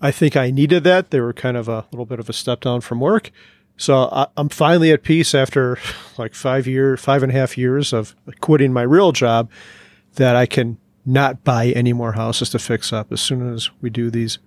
[0.00, 1.10] I think I needed that.
[1.10, 3.30] They were kind of a little bit of a step down from work.
[3.76, 5.78] So I, I'm finally at peace after
[6.18, 9.50] like five year, five and a half years of quitting my real job
[10.18, 13.88] that I can not buy any more houses to fix up as soon as we
[13.88, 14.38] do these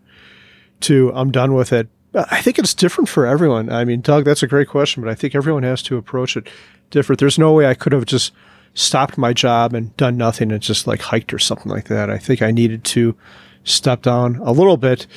[0.80, 1.12] two.
[1.16, 1.88] I'm done with it.
[2.14, 3.72] I think it's different for everyone.
[3.72, 6.50] I mean, Doug, that's a great question, but I think everyone has to approach it
[6.90, 7.20] different.
[7.20, 8.34] There's no way I could have just
[8.74, 12.10] stopped my job and done nothing and just like hiked or something like that.
[12.10, 13.16] I think I needed to
[13.64, 15.08] step down a little bit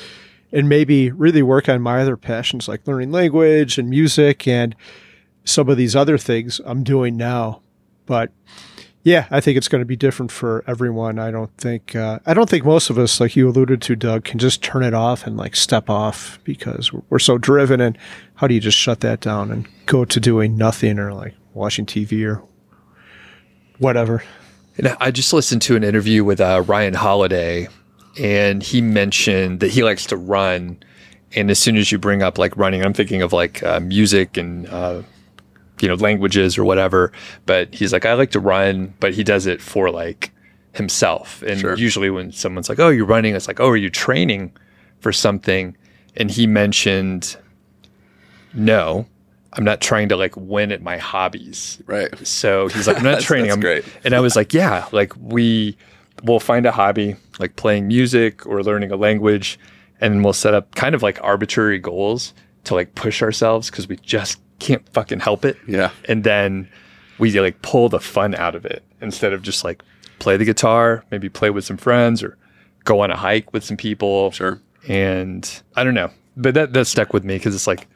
[0.51, 4.75] and maybe really work on my other passions like learning language and music and
[5.43, 7.61] some of these other things I'm doing now.
[8.05, 8.31] But
[9.05, 11.19] yeah, I think it's going to be different for everyone.
[11.19, 14.23] I don't think uh, I don't think most of us, like you alluded to, Doug,
[14.23, 17.79] can just turn it off and like step off because we're so driven.
[17.79, 17.99] And
[18.33, 21.85] how do you just shut that down and go to doing nothing or like watching
[21.85, 22.41] TV or
[23.77, 24.23] whatever?
[24.79, 27.67] And I just listened to an interview with uh, Ryan Holiday,
[28.19, 30.79] and he mentioned that he likes to run.
[31.35, 34.35] And as soon as you bring up like running, I'm thinking of like uh, music
[34.35, 35.03] and uh,
[35.81, 37.11] you know, languages or whatever.
[37.45, 40.31] But he's like, I like to run, but he does it for like
[40.73, 41.41] himself.
[41.43, 41.75] And sure.
[41.77, 44.51] usually when someone's like, Oh, you're running, it's like, Oh, are you training
[44.99, 45.75] for something?
[46.17, 47.37] And he mentioned,
[48.53, 49.07] No,
[49.53, 51.81] I'm not trying to like win at my hobbies.
[51.85, 52.15] Right.
[52.25, 53.51] So he's like, I'm not training.
[53.51, 53.85] I'm great.
[54.03, 55.77] And I was like, Yeah, like we
[56.23, 59.59] will find a hobby like playing music or learning a language
[59.99, 62.33] and we'll set up kind of like arbitrary goals
[62.65, 65.57] to like push ourselves because we just can't fucking help it.
[65.67, 65.91] Yeah.
[66.07, 66.69] And then
[67.17, 69.83] we like pull the fun out of it instead of just like
[70.19, 72.37] play the guitar, maybe play with some friends or
[72.83, 74.31] go on a hike with some people.
[74.31, 74.61] Sure.
[74.87, 77.87] And I don't know, but that that stuck with me because it's like,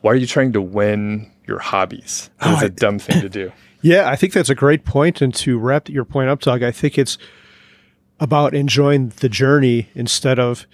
[0.00, 2.30] why are you trying to win your hobbies?
[2.40, 3.52] That's oh, a dumb thing to do.
[3.82, 5.22] Yeah, I think that's a great point.
[5.22, 7.18] And to wrap your point up, Doug, I think it's
[8.18, 10.66] about enjoying the journey instead of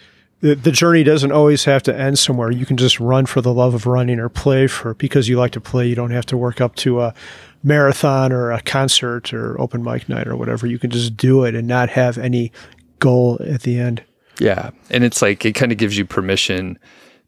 [0.42, 2.50] the, the journey doesn't always have to end somewhere.
[2.50, 5.52] You can just run for the love of running or play for because you like
[5.52, 5.86] to play.
[5.86, 7.14] You don't have to work up to a
[7.62, 10.66] marathon or a concert or open mic night or whatever.
[10.66, 12.50] You can just do it and not have any
[12.98, 14.02] goal at the end.
[14.40, 14.70] Yeah.
[14.90, 16.76] And it's like it kind of gives you permission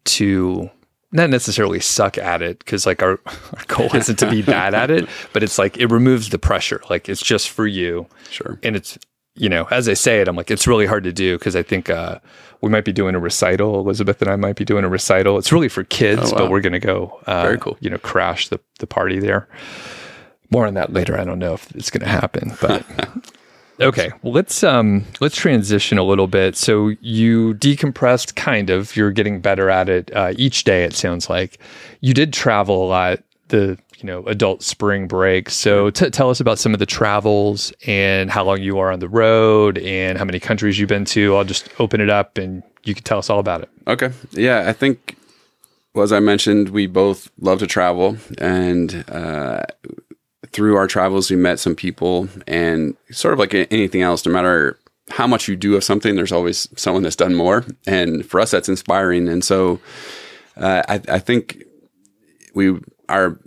[0.05, 0.69] to
[1.13, 4.91] not necessarily suck at it because like our, our goal isn't to be bad at
[4.91, 6.81] it, but it's like it removes the pressure.
[6.89, 8.07] Like it's just for you.
[8.29, 8.59] Sure.
[8.61, 8.97] And it's
[9.35, 11.63] you know, as I say it, I'm like, it's really hard to do because I
[11.63, 12.19] think uh,
[12.61, 13.79] we might be doing a recital.
[13.79, 15.37] Elizabeth and I might be doing a recital.
[15.37, 16.37] It's really for kids, oh, wow.
[16.39, 17.77] but we're going to go, uh, very cool.
[17.79, 19.47] You know, crash the the party there.
[20.51, 21.19] More on that later.
[21.19, 22.85] I don't know if it's going to happen, but
[23.81, 24.11] okay.
[24.21, 26.55] Well, let's um let's transition a little bit.
[26.55, 28.95] So you decompressed, kind of.
[28.95, 30.85] You're getting better at it uh, each day.
[30.85, 31.59] It sounds like
[31.99, 33.19] you did travel a lot.
[33.49, 35.49] The you know adult spring break.
[35.49, 38.99] So t- tell us about some of the travels and how long you are on
[38.99, 41.35] the road and how many countries you've been to.
[41.35, 43.69] I'll just open it up and you can tell us all about it.
[43.87, 44.11] Okay.
[44.31, 45.17] Yeah, I think,
[45.93, 49.63] well, as I mentioned, we both love to travel, and uh,
[50.51, 54.79] through our travels, we met some people, and sort of like anything else, no matter
[55.09, 58.51] how much you do of something, there's always someone that's done more, and for us,
[58.51, 59.27] that's inspiring.
[59.27, 59.79] And so,
[60.57, 61.63] uh, I, I think
[62.53, 62.79] we
[63.09, 63.37] our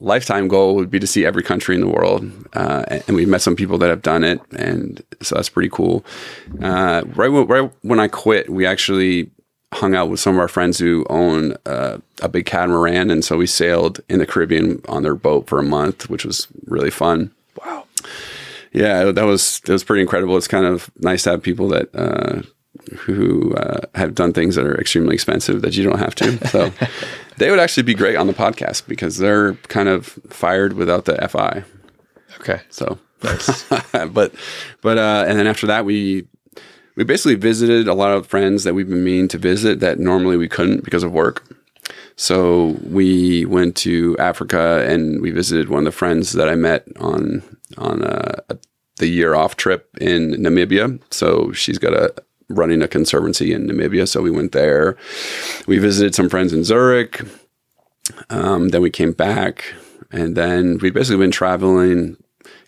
[0.00, 3.42] lifetime goal would be to see every country in the world, uh, and we've met
[3.42, 6.04] some people that have done it, and so that's pretty cool.
[6.62, 9.30] Uh, right, when, right when I quit, we actually
[9.74, 13.36] hung out with some of our friends who own uh, a big catamaran, and so
[13.36, 17.30] we sailed in the Caribbean on their boat for a month, which was really fun.
[17.64, 17.84] Wow.
[18.72, 20.36] Yeah, that was that was pretty incredible.
[20.36, 22.42] It's kind of nice to have people that uh,
[22.98, 26.46] who uh, have done things that are extremely expensive that you don't have to.
[26.48, 26.72] So
[27.38, 31.16] they would actually be great on the podcast because they're kind of fired without the
[31.28, 31.64] FI.
[32.40, 32.60] Okay.
[32.70, 33.64] So nice.
[34.12, 34.34] but
[34.80, 36.26] but uh, and then after that we
[36.96, 40.36] we basically visited a lot of friends that we've been meaning to visit that normally
[40.36, 41.44] we couldn't because of work.
[42.16, 46.84] So we went to Africa and we visited one of the friends that I met
[46.98, 47.42] on
[47.76, 48.40] on uh,
[48.96, 51.00] the year off trip in Namibia.
[51.12, 52.12] So she's got a
[52.48, 54.08] running a conservancy in Namibia.
[54.08, 54.96] So we went there.
[55.66, 57.20] We visited some friends in Zurich.
[58.30, 59.74] Um, then we came back,
[60.10, 62.16] and then we've basically been traveling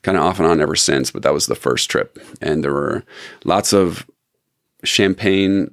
[0.02, 1.10] kind of off and on ever since.
[1.10, 3.04] But that was the first trip, and there were
[3.44, 4.06] lots of
[4.84, 5.70] champagne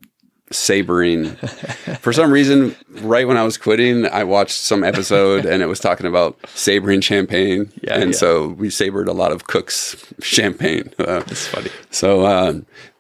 [0.52, 1.36] sabering.
[2.00, 5.80] For some reason, right when I was quitting, I watched some episode and it was
[5.80, 7.70] talking about sabering champagne.
[7.84, 8.18] Yeah, and yeah.
[8.18, 10.94] so we sabered a lot of Cook's champagne.
[11.00, 11.70] Uh, It's funny.
[11.92, 12.54] so, uh,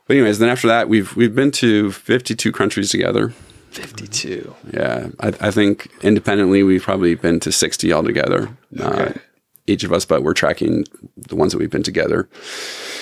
[0.08, 3.34] but anyways, then after that, we've we've been to 52 countries together.
[3.72, 4.56] 52.
[4.74, 8.50] Yeah, I, I think independently we've probably been to 60 altogether.
[8.80, 9.20] Uh, Okay.
[9.68, 10.86] each of us, but we're tracking
[11.18, 12.28] the ones that we've been together.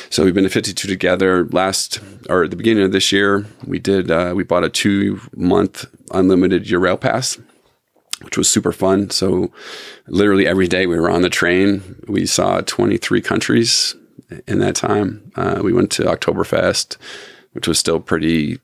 [0.09, 1.45] So we've been to 52 together.
[1.51, 5.21] Last or at the beginning of this year, we did uh, we bought a two
[5.35, 7.37] month unlimited Eurail pass,
[8.23, 9.09] which was super fun.
[9.11, 9.51] So
[10.07, 12.01] literally every day we were on the train.
[12.07, 13.95] We saw 23 countries
[14.47, 15.31] in that time.
[15.35, 16.97] Uh, we went to Oktoberfest,
[17.53, 18.59] which was still pretty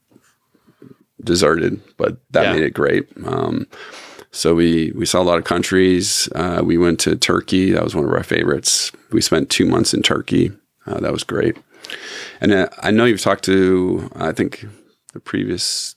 [1.23, 2.53] deserted, but that Yeah.
[2.53, 3.07] made it great.
[3.25, 3.67] Um,
[4.31, 6.27] so we we saw a lot of countries.
[6.35, 7.71] Uh, we went to Turkey.
[7.71, 8.91] That was one of our favorites.
[9.11, 10.51] We spent two months in Turkey.
[10.87, 11.57] Uh, that was great.
[12.39, 14.65] And uh, I know you've talked to I think
[15.13, 15.95] the previous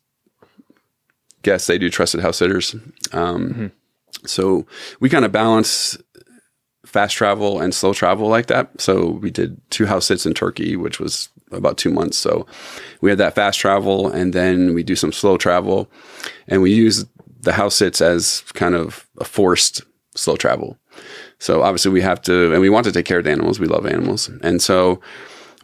[1.43, 1.69] guests.
[1.69, 2.75] They do trusted house sitters.
[3.13, 3.71] Um,
[4.27, 4.67] So
[5.01, 5.99] we kind of balance
[6.95, 8.81] fast travel and slow travel like that.
[8.81, 12.17] So we did two house sits in Turkey, which was about two months.
[12.17, 12.47] So
[13.01, 15.91] we had that fast travel, and then we do some slow travel,
[16.47, 17.05] and we use
[17.41, 19.83] the house sits as kind of a forced
[20.15, 20.79] slow travel.
[21.41, 23.59] So obviously we have to, and we want to take care of the animals.
[23.59, 25.01] We love animals, and so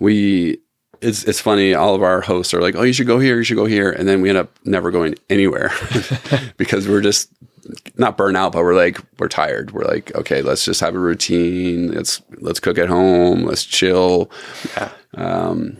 [0.00, 0.58] we.
[1.00, 1.72] It's it's funny.
[1.72, 3.38] All of our hosts are like, "Oh, you should go here.
[3.38, 5.72] You should go here," and then we end up never going anywhere
[6.58, 7.30] because we're just
[7.96, 9.72] not burn out, but we're like we're tired.
[9.72, 11.92] We're like, okay, let's just have a routine.
[11.92, 13.44] Let's let's cook at home.
[13.44, 14.30] Let's chill.
[14.76, 14.90] Yeah.
[15.14, 15.76] Um,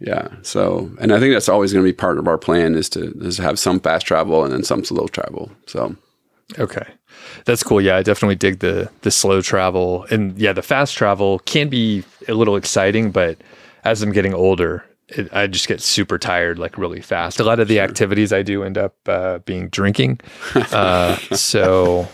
[0.00, 0.28] yeah.
[0.42, 3.12] So, and I think that's always going to be part of our plan is to
[3.20, 5.50] is to have some fast travel and then some slow travel.
[5.66, 5.96] So,
[6.58, 6.86] Okay.
[7.44, 7.80] That's cool.
[7.80, 10.06] Yeah, I definitely dig the the slow travel.
[10.10, 13.38] And yeah, the fast travel can be a little exciting, but
[13.84, 17.40] as I'm getting older, it, I just get super tired like really fast.
[17.40, 20.20] A lot of the activities I do end up uh, being drinking.
[20.72, 22.08] Uh, so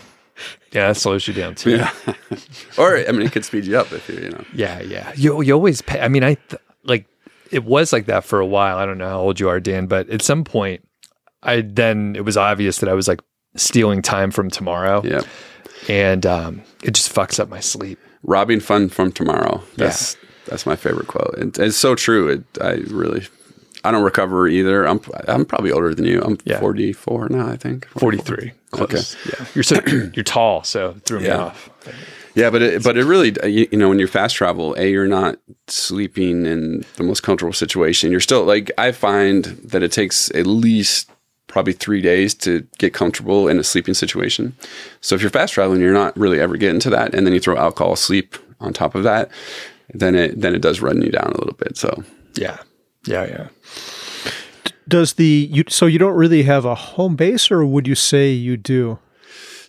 [0.71, 1.77] yeah, that slows you down too.
[1.77, 1.91] yeah.
[2.77, 4.43] or I mean, it could speed you up if you you know.
[4.53, 5.11] Yeah, yeah.
[5.15, 5.99] You you always pay.
[6.01, 7.05] I mean, I th- like
[7.51, 8.77] it was like that for a while.
[8.77, 10.87] I don't know how old you are, Dan, but at some point,
[11.43, 13.21] I then it was obvious that I was like
[13.55, 15.21] stealing time from tomorrow, Yeah.
[15.89, 17.97] and um, it just fucks up my sleep.
[18.23, 19.63] Robbing fun from tomorrow.
[19.77, 21.35] That's that's my favorite quote.
[21.37, 22.29] It, it's so true.
[22.29, 23.27] It I really.
[23.83, 24.85] I don't recover either.
[24.85, 26.21] I'm I'm probably older than you.
[26.21, 26.59] I'm Yeah.
[26.59, 27.87] 44 now, I think.
[27.89, 28.51] Forty three.
[28.71, 29.15] Close.
[29.25, 29.79] Yeah, you're so
[30.13, 31.37] you're tall, so it threw me Yeah.
[31.37, 31.69] off.
[32.35, 34.91] Yeah, but it, but it really, uh, you, you know, when you're fast travel, a
[34.91, 38.11] you're not sleeping in the most comfortable situation.
[38.11, 41.09] You're still like I find that it takes at least
[41.47, 44.53] probably three days to get comfortable in a sleeping situation.
[45.01, 47.39] So if you're fast traveling, you're not really ever getting to that, and then you
[47.39, 49.29] throw alcohol, sleep on top of that,
[49.93, 51.77] then it then it does run you down a little bit.
[51.77, 52.03] So
[52.35, 52.57] Yeah,
[53.05, 53.47] yeah, yeah.
[54.87, 58.31] Does the you so you don't really have a home base, or would you say
[58.31, 58.99] you do?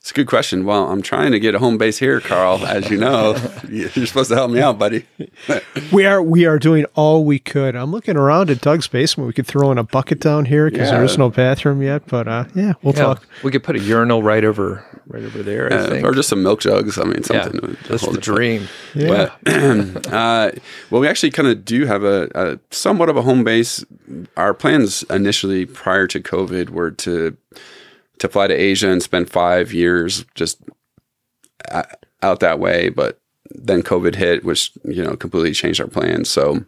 [0.09, 0.65] It's a good question.
[0.65, 2.65] Well, I'm trying to get a home base here, Carl.
[2.65, 3.37] As you know,
[3.69, 5.05] you're supposed to help me out, buddy.
[5.93, 7.77] We are we are doing all we could.
[7.77, 9.27] I'm looking around at Doug's basement.
[9.27, 12.07] We could throw in a bucket down here because there is no bathroom yet.
[12.07, 13.27] But uh, yeah, we'll Yeah, talk.
[13.45, 15.71] we could put a urinal right over right over there.
[15.71, 16.07] I Uh, think.
[16.07, 16.97] or just some milk jugs.
[16.99, 17.61] I mean, something.
[17.61, 18.21] to that's the it.
[18.23, 18.67] dream.
[18.95, 20.53] Yeah, But, uh,
[20.91, 23.85] well, we actually kind of do have a, a somewhat of a home base.
[24.39, 27.37] Our plans initially prior to COVID were to
[28.19, 30.61] to fly to Asia and spend five years just
[31.71, 31.85] uh,
[32.23, 32.89] out that way.
[32.89, 36.29] But then COVID hit, which you know completely changed our plans.
[36.29, 36.65] So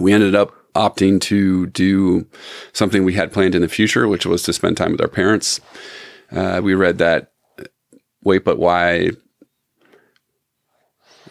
[0.00, 2.26] we ended up opting to do
[2.72, 5.60] something we had planned in the future, which was to spend time with our parents.
[6.30, 7.32] Uh, we read that
[8.24, 9.10] Wait But Why.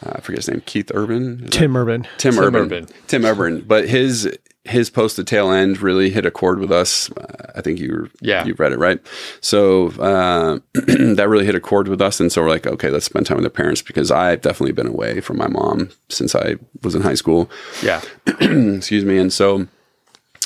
[0.04, 1.48] Uh, I forget his name, Keith Urban.
[1.50, 2.08] Tim Urban.
[2.18, 2.62] Tim, Tim Urban.
[2.62, 2.88] Urban.
[3.08, 3.62] Tim Urban.
[3.62, 7.12] But his his post the tail end really hit a chord with us.
[7.14, 8.45] Uh, I think you Yeah.
[8.45, 8.99] you read it right.
[9.41, 13.05] So uh, that really hit a chord with us, and so we're like, okay, let's
[13.05, 16.55] spend time with our parents because I've definitely been away from my mom since I
[16.84, 17.49] was in high school.
[17.82, 18.01] Yeah.
[18.28, 19.68] Excuse me, and so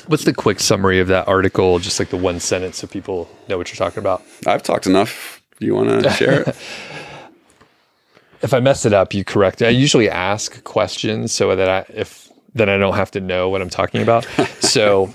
[0.08, 1.80] What's the quick summary of that article?
[1.80, 4.22] Just like the one sentence, so people know what you're talking about.
[4.46, 5.42] I've talked enough.
[5.60, 6.48] Do you want to share it?
[8.42, 9.62] If I mess it up, you correct.
[9.62, 12.25] I usually ask questions so that I, if
[12.56, 14.24] then I don't have to know what I'm talking about.
[14.60, 15.14] so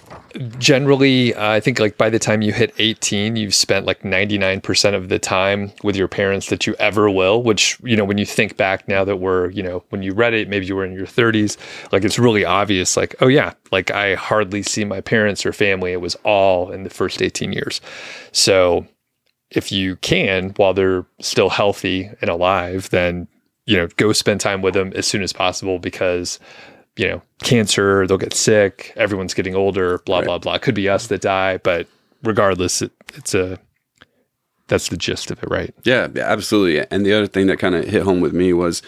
[0.58, 4.94] generally, uh, I think like by the time you hit 18, you've spent like 99%
[4.94, 7.42] of the time with your parents that you ever will.
[7.42, 10.34] Which you know, when you think back now that we're you know when you read
[10.34, 11.56] it, maybe you were in your 30s.
[11.92, 12.96] Like it's really obvious.
[12.96, 15.92] Like oh yeah, like I hardly see my parents or family.
[15.92, 17.80] It was all in the first 18 years.
[18.32, 18.86] So
[19.50, 23.26] if you can while they're still healthy and alive then
[23.66, 26.38] you know go spend time with them as soon as possible because
[27.00, 30.54] you know cancer they'll get sick everyone's getting older blah blah blah.
[30.54, 31.86] It could be us that die but
[32.22, 33.58] regardless it, it's a
[34.70, 35.74] that's the gist of it right?
[35.82, 36.86] Yeah, yeah, absolutely.
[36.90, 38.82] And the other thing that kind of hit home with me was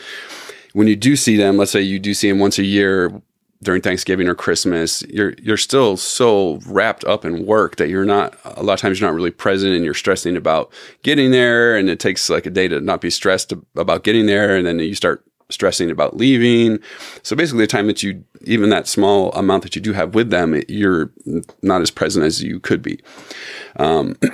[0.73, 3.21] when you do see them, let's say you do see them once a year
[3.63, 8.37] during Thanksgiving or Christmas, you're you're still so wrapped up in work that you're not
[8.45, 11.91] a lot of times you're not really present and you're stressing about getting there and
[11.91, 14.95] it takes like a day to not be stressed about getting there and then you
[14.95, 16.79] start stressing about leaving.
[17.23, 20.31] So basically the time that you even that small amount that you do have with
[20.31, 21.13] them, you're
[21.63, 23.01] not as present as you could be.
[23.77, 24.17] Um,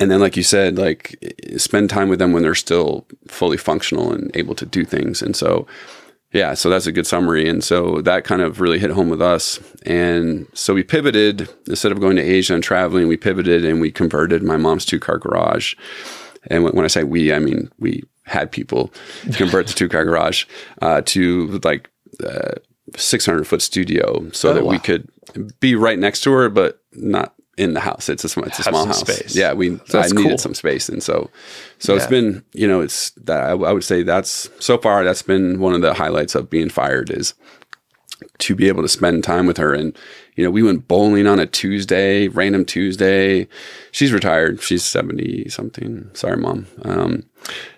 [0.00, 1.16] and then like you said like
[1.56, 5.22] spend time with them when they're still fully functional and able to do things.
[5.22, 5.66] And so
[6.32, 7.48] yeah so that's a good summary.
[7.48, 9.60] And so that kind of really hit home with us.
[9.84, 13.90] And so we pivoted instead of going to asia and traveling we pivoted and we
[13.90, 15.74] converted my mom's two car garage
[16.46, 18.92] and when when i say we i mean we had people
[19.34, 20.44] convert the two car garage
[20.82, 21.88] uh, to like
[22.22, 22.52] uh,
[22.96, 25.08] 600 foot studio so Oh, that we could
[25.60, 28.62] be right next to her but not in the house it's a, sm- it's a
[28.64, 29.34] small house space.
[29.34, 30.38] yeah we I That's needed cool.
[30.38, 31.30] some space and so
[31.78, 32.10] so it's Yeah.
[32.10, 35.74] been you know it's that I, I would say that's so far that's been one
[35.74, 37.34] of the highlights of being fired is
[38.38, 39.96] to be able to spend time with her and
[40.38, 43.48] you know we went bowling on a tuesday random tuesday.
[43.90, 44.62] She's retired.
[44.62, 46.66] She's 70 something sorry mom.
[46.82, 47.24] Um,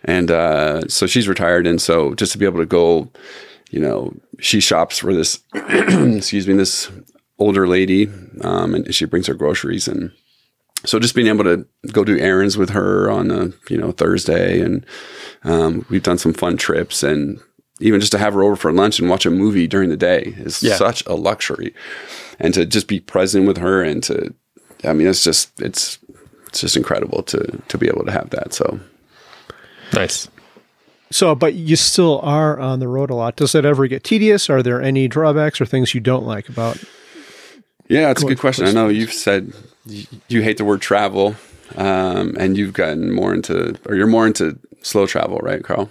[0.05, 1.67] and uh, so she's retired.
[1.67, 3.11] And so just to be able to go
[3.71, 6.91] you know she shops for this excuse me this
[7.39, 8.09] older lady
[8.43, 9.89] um, and she brings her groceries.
[9.89, 10.13] And
[10.85, 14.61] so just being able to go do errands with her on a you know Thursday,
[14.61, 14.85] and
[15.45, 17.39] um, we've done some fun trips, and
[17.81, 20.35] even just to have her over for lunch and watch a movie during the day
[20.39, 20.77] is Yeah.
[20.77, 21.75] such a luxury,
[22.41, 24.35] and to just be present with her and to,
[24.85, 25.99] I mean, it's just it's
[26.49, 28.53] it's just incredible to to be able to have that.
[28.55, 28.81] So
[29.93, 30.29] nice
[31.11, 33.37] So, but you still are on the road a lot.
[33.37, 34.49] Does that ever get tedious?
[34.49, 36.83] Are there any drawbacks or things you don't like about?
[37.89, 38.67] yeah, it's a good question.
[38.67, 39.53] I know you've said
[39.87, 41.35] you, you hate the word travel,
[41.77, 45.91] um, and you've gotten more into or you're more into slow travel, right, Carl?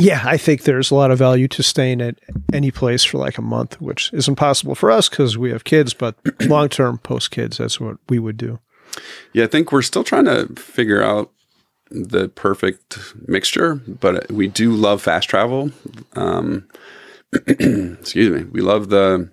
[0.00, 2.18] Yeah, I think there's a lot of value to staying at
[2.52, 5.94] any place for like a month, which is impossible for us because we have kids.
[5.94, 8.58] But long term, post kids, that's what we would do.
[9.32, 11.30] Yeah, I think we're still trying to figure out
[11.90, 15.70] the perfect mixture, but we do love fast travel.
[16.14, 16.68] Um,
[17.46, 18.44] excuse me.
[18.44, 19.30] We love the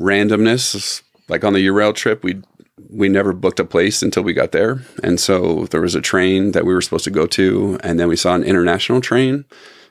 [0.00, 1.02] randomness.
[1.28, 2.42] Like on the Eurail trip, we
[2.90, 6.52] we never booked a place until we got there, and so there was a train
[6.52, 9.44] that we were supposed to go to, and then we saw an international train.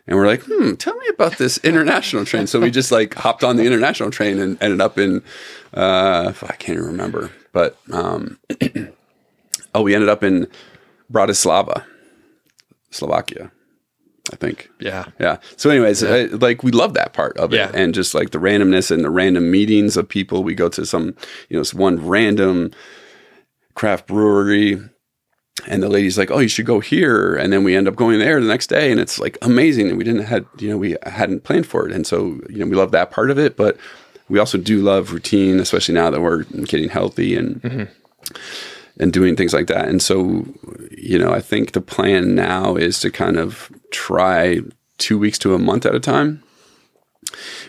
[0.08, 2.46] And we're like, hmm, tell me about this international train.
[2.46, 5.24] So we just like hopped on the international train and ended up in,
[5.74, 8.38] uh, I can't even remember, but um,
[9.74, 10.48] oh, we ended up in
[11.12, 11.86] Bratislava,
[12.92, 13.52] Slovakia,
[14.34, 14.70] I think.
[14.80, 15.38] yeah Yeah.
[15.56, 17.72] So, anyways, uh, like we love that part of it, Yeah.
[17.74, 20.44] and just like the randomness and the random meetings of people.
[20.44, 21.16] We go to some,
[21.50, 22.72] you know, this one random
[23.76, 24.80] craft brewery
[25.68, 28.20] and the lady's like, "Oh, you should go here," and then we end up going
[28.20, 30.98] there the next day, and it's like amazing, and we didn't had you know we
[31.06, 33.78] hadn't planned for it, and so you know we love that part of it, but
[34.28, 37.84] we also do love routine, especially now that we're getting healthy and mm-hmm.
[39.00, 40.46] and doing things like that, and so
[40.92, 44.60] you know I think the plan now is to kind of try
[44.98, 46.44] two weeks to a month at a time.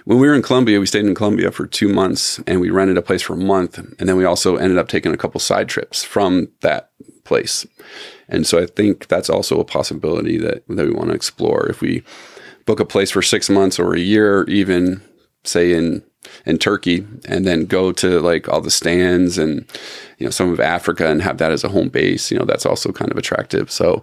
[0.04, 2.98] When we were in Colombia, we stayed in Colombia for two months and we rented
[2.98, 3.78] a place for a month.
[3.78, 6.90] And then we also ended up taking a couple side trips from that
[7.24, 7.66] place.
[8.28, 11.68] And so I think that's also a possibility that, that we want to explore.
[11.68, 12.04] If we
[12.66, 15.02] book a place for six months or a year, even
[15.44, 16.02] say in
[16.44, 19.64] in Turkey, and then go to like all the stands and
[20.18, 22.66] you know some of Africa and have that as a home base, you know that's
[22.66, 23.70] also kind of attractive.
[23.70, 24.02] So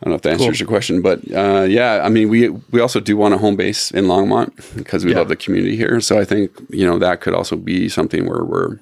[0.00, 0.56] I don't know if that answers cool.
[0.56, 3.90] your question, but uh, yeah, I mean, we we also do want a home base
[3.90, 5.18] in Longmont because we yeah.
[5.18, 6.00] love the community here.
[6.00, 8.78] So I think you know that could also be something where we're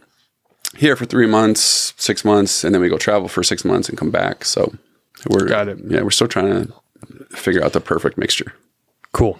[0.76, 3.98] here for three months, six months, and then we go travel for six months and
[3.98, 4.44] come back.
[4.44, 4.72] So
[5.28, 5.78] we're got it.
[5.84, 6.72] Yeah, we're still trying to
[7.36, 8.54] figure out the perfect mixture.
[9.12, 9.38] Cool.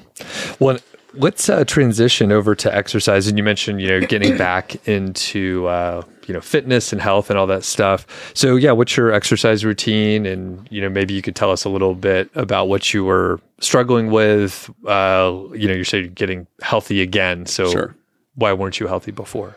[0.59, 0.79] Well,
[1.19, 3.27] let's uh, transition over to exercise.
[3.27, 7.39] And you mentioned, you know, getting back into, uh, you know, fitness and health and
[7.39, 8.07] all that stuff.
[8.35, 10.27] So, yeah, what's your exercise routine?
[10.27, 13.41] And, you know, maybe you could tell us a little bit about what you were
[13.61, 14.71] struggling with.
[14.87, 17.47] Uh, you know, you're saying getting healthy again.
[17.47, 17.97] So, sure.
[18.35, 19.57] why weren't you healthy before?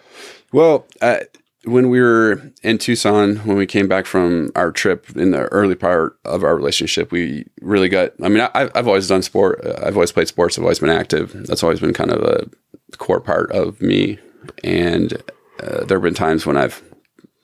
[0.52, 1.20] Well, uh,
[1.66, 5.76] when we were in Tucson, when we came back from our trip in the early
[5.76, 8.14] part of our relationship, we really got.
[8.22, 9.64] I mean, I, have always done sport.
[9.66, 10.58] I've always played sports.
[10.58, 11.34] I've always been active.
[11.48, 14.18] That's always been kind of a core part of me.
[14.64, 15.14] And
[15.62, 16.82] uh, there have been times when I've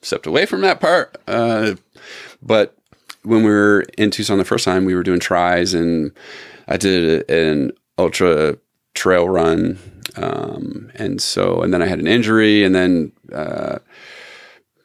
[0.02, 1.16] stepped away from that part.
[1.28, 1.76] Uh,
[2.42, 2.76] but
[3.24, 6.12] when we were in Tucson the first time, we were doing tries, and
[6.68, 8.58] I did an ultra
[8.98, 9.80] trail run
[10.18, 13.78] um, and so, and then I had an injury, and then uh,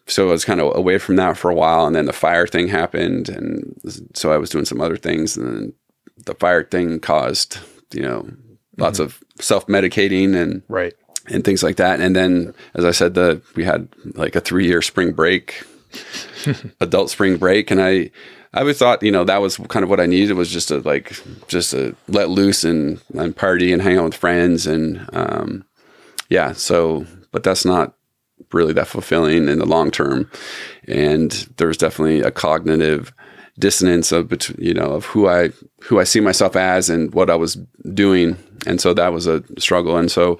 [0.06, 2.46] so I was kind of away from that for a while, and then the fire
[2.46, 3.74] thing happened, and
[4.14, 5.72] so I was doing some other things, and then
[6.24, 7.58] the fire thing caused
[7.92, 8.28] you know
[8.76, 9.06] lots mm-hmm.
[9.06, 10.94] of self medicating and right
[11.28, 14.66] and things like that, and then as I said, the we had like a three
[14.66, 15.64] year spring break,
[16.80, 18.10] adult spring break, and I
[18.55, 20.80] I always thought, you know, that was kind of what I needed was just to
[20.80, 24.66] like, just to let loose and, and party and hang out with friends.
[24.66, 25.64] And, um,
[26.28, 27.94] yeah, so, but that's not
[28.53, 30.30] really that fulfilling in the long term.
[30.86, 33.14] And there's definitely a cognitive
[33.59, 35.50] dissonance of, between, you know, of who I,
[35.80, 37.55] who I see myself as and what I was
[37.94, 38.36] doing.
[38.66, 39.96] And so that was a struggle.
[39.96, 40.38] And so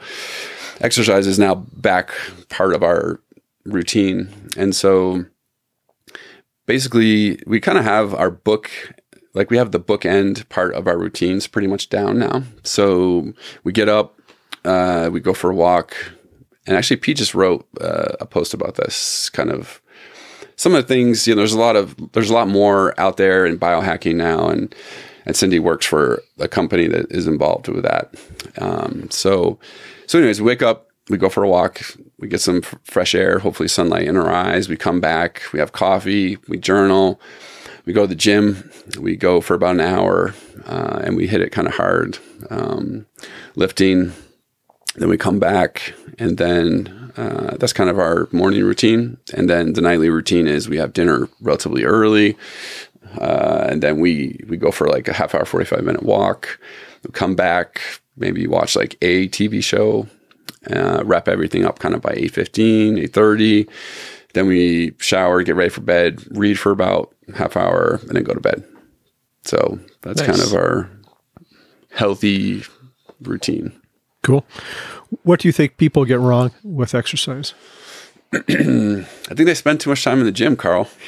[0.82, 2.12] exercise is now back
[2.50, 3.20] part of our
[3.64, 4.28] routine.
[4.58, 5.24] And so,
[6.66, 8.70] basically we kind of have our book
[9.34, 12.42] like we have the bookend part of our routines pretty much down now.
[12.64, 13.32] So
[13.64, 14.18] we get up,
[14.64, 15.94] uh, we go for a walk,
[16.66, 19.80] and actually Pete just wrote uh, a post about this kind of
[20.56, 21.26] some of the things.
[21.26, 24.48] You know, there's a lot of there's a lot more out there in biohacking now,
[24.48, 24.74] and
[25.24, 28.14] and Cindy works for a company that is involved with that.
[28.58, 29.58] Um, so
[30.06, 31.80] so anyways, wake up, we go for a walk,
[32.18, 34.68] we get some f- fresh air, hopefully sunlight in our eyes.
[34.68, 37.20] We come back, we have coffee, we journal,
[37.84, 38.70] we go to the gym.
[38.98, 40.34] We go for about an hour
[40.66, 42.18] uh, and we hit it kind of hard,
[42.50, 43.07] um,
[43.57, 44.12] lifting.
[44.94, 49.16] Then we come back, and then uh, that's kind of our morning routine.
[49.32, 52.36] And then the nightly routine is we have dinner relatively early,
[53.18, 56.61] uh, and then we we go for like a half hour, forty five minute walk.
[57.05, 57.80] We come back,
[58.18, 60.09] maybe watch like a TV show
[60.70, 63.68] uh, wrap everything up kind of by 8.15 8.30
[64.32, 68.34] then we shower get ready for bed read for about half hour and then go
[68.34, 68.64] to bed.
[69.44, 70.28] So that's nice.
[70.28, 70.90] kind of our
[71.90, 72.64] healthy
[73.20, 73.72] routine.
[74.22, 74.44] Cool.
[75.24, 77.54] What do you think people get wrong with exercise?
[78.32, 80.88] I think they spend too much time in the gym carl.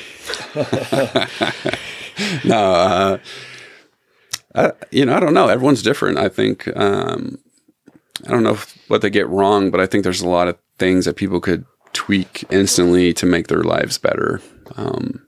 [2.44, 3.18] No uh,
[4.54, 5.48] I, you know i don't know.
[5.48, 6.68] Everyone's different i think.
[6.76, 7.38] Um,
[8.26, 8.58] I don't know
[8.88, 11.64] what they get wrong, but I think there's a lot of things that people could
[11.92, 14.40] tweak instantly to make their lives better.
[14.76, 15.26] Um,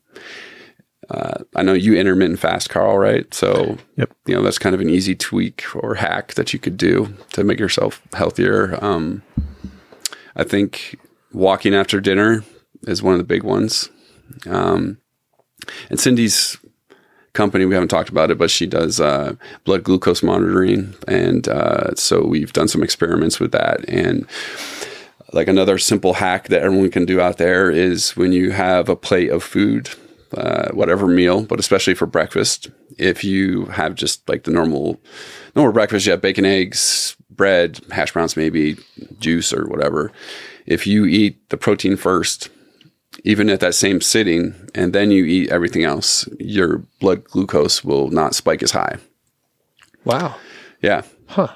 [1.09, 3.33] uh, I know you intermittent fast, Carl, right?
[3.33, 4.13] So, yep.
[4.27, 7.45] you know, that's kind of an easy tweak or hack that you could do to
[7.45, 8.83] make yourself healthier.
[8.85, 9.23] Um,
[10.35, 10.99] I think
[11.33, 12.45] walking after dinner
[12.83, 13.89] is one of the big ones.
[14.47, 14.99] Um,
[15.91, 16.59] and Cindy's
[17.37, 17.65] company.
[17.65, 19.35] We haven't talked about it, but she does uh,
[19.65, 23.89] blood glucose monitoring, and uh, so we've done some experiments with that.
[23.89, 24.27] And
[25.33, 28.97] like another simple hack that everyone can do out there is when you have a
[28.97, 29.91] plate of food,
[30.37, 35.01] uh, whatever meal, but especially for breakfast, if you have just like the normal
[35.55, 38.77] normal breakfast, you have bacon, eggs, bread, hash browns, maybe
[39.19, 40.11] juice or whatever.
[40.65, 42.49] If you eat the protein first
[43.27, 48.09] even at that same sitting, and then you eat everything else, your blood glucose will
[48.09, 48.97] not spike as high.
[50.05, 50.37] Wow.
[50.81, 51.03] Yeah.
[51.27, 51.49] Huh.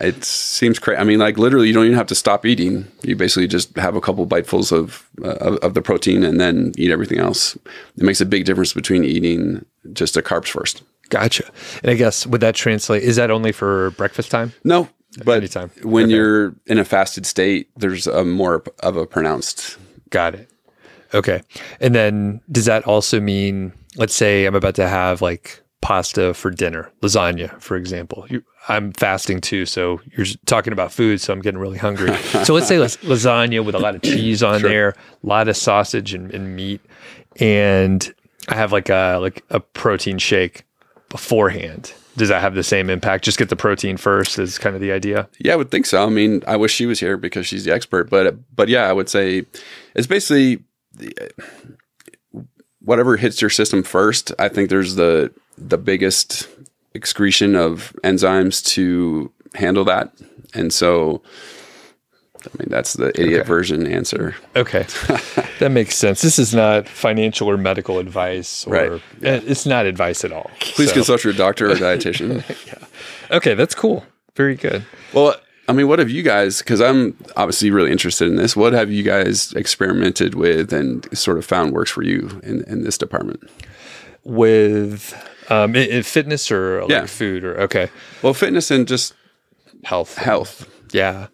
[0.00, 0.98] It seems crazy.
[0.98, 2.86] I mean, like literally, you don't even have to stop eating.
[3.02, 6.72] You basically just have a couple bitefuls of, uh, of of the protein and then
[6.76, 7.54] eat everything else.
[7.96, 10.82] It makes a big difference between eating just the carbs first.
[11.08, 11.44] Gotcha.
[11.82, 13.04] And I guess would that translate?
[13.04, 14.52] Is that only for breakfast time?
[14.64, 14.88] No,
[15.24, 15.70] but Anytime.
[15.82, 16.14] when Okay.
[16.14, 19.76] you're in a fasted state, there's a more of a pronounced.
[20.10, 20.50] Got it.
[21.16, 21.42] Okay.
[21.80, 26.50] And then does that also mean, let's say I'm about to have like pasta for
[26.50, 28.26] dinner, lasagna, for example.
[28.28, 32.16] You, I'm fasting too, so you're talking about food, so I'm getting really hungry.
[32.44, 36.12] so let's say lasagna with a lot of cheese on there, a lot of sausage
[36.14, 36.80] and, and meat,
[37.38, 38.12] and
[38.48, 40.64] I have like a like a protein shake
[41.08, 41.92] beforehand.
[42.16, 43.24] Does that have the same impact?
[43.24, 45.28] Just get the protein first is kind of the idea.
[45.38, 46.04] Yeah, I would think so.
[46.04, 48.92] I mean, I wish she was here because she's the expert, but but yeah, I
[48.92, 49.44] would say
[49.94, 50.64] it's basically
[52.80, 54.32] whatever hits your system first.
[54.38, 56.48] I think there's the the biggest
[56.94, 60.12] excretion of enzymes to handle that,
[60.54, 61.22] and so
[62.44, 63.48] I mean that's the idiot Okay.
[63.48, 64.34] version answer.
[64.54, 64.82] Okay,
[65.58, 66.22] that makes sense.
[66.22, 68.92] This is not financial or medical advice, or Right.
[69.22, 70.50] eh, it's not advice at all.
[70.60, 72.42] Please So- consult your doctor or dietitian.
[73.28, 74.06] Okay, that's cool.
[74.36, 74.84] Very good.
[75.12, 75.34] Well,
[75.68, 76.58] I mean, what have you guys?
[76.58, 78.54] Because I'm obviously really interested in this.
[78.54, 82.84] What have you guys experimented with and sort of found works for you in, in
[82.84, 83.40] this department?
[84.24, 85.14] With
[85.50, 87.06] um, in, in fitness or like Yeah.
[87.06, 87.88] food or okay,
[88.22, 89.14] Well, fitness and just
[89.84, 90.16] health.
[90.18, 90.68] health.
[90.92, 91.28] Yeah.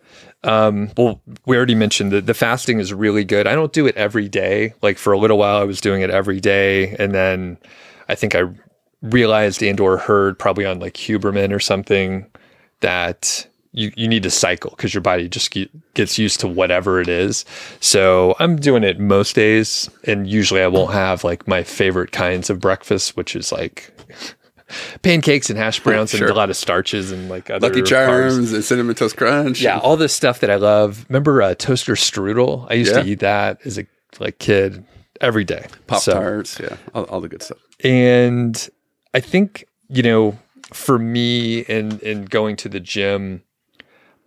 [0.45, 3.47] Um, well, we already mentioned that the fasting is really good.
[3.47, 4.75] I don't do it every day.
[4.83, 7.59] Like for a little while, I was doing it every day, and then
[8.09, 8.43] I think I
[9.03, 12.27] realized and or heard probably on like Huberman or something
[12.81, 17.01] that you, you need to cycle because your body just ge- gets used to whatever
[17.01, 17.45] it is.
[17.81, 22.51] So I'm doing it most days, and usually I won't have like my favorite kinds
[22.51, 23.91] of breakfast, which is like
[25.03, 26.23] pancakes and hash browns Sure.
[26.23, 27.89] and a lot of starches and like other Lucky carbs.
[27.89, 29.61] Charms and Cinnamon Toast Crunch.
[29.61, 31.05] Yeah, all this stuff that I love.
[31.09, 32.67] Remember uh, toaster strudel?
[32.71, 33.03] I used Yeah.
[33.03, 33.87] to eat that as a
[34.21, 34.85] like kid
[35.21, 35.67] every day.
[35.87, 36.59] Pop So- Tarts.
[36.61, 36.77] Yeah.
[36.95, 37.59] All, all the good stuff.
[37.85, 38.69] and
[39.15, 40.39] I think you know,
[40.73, 43.43] for me, and and going to the gym,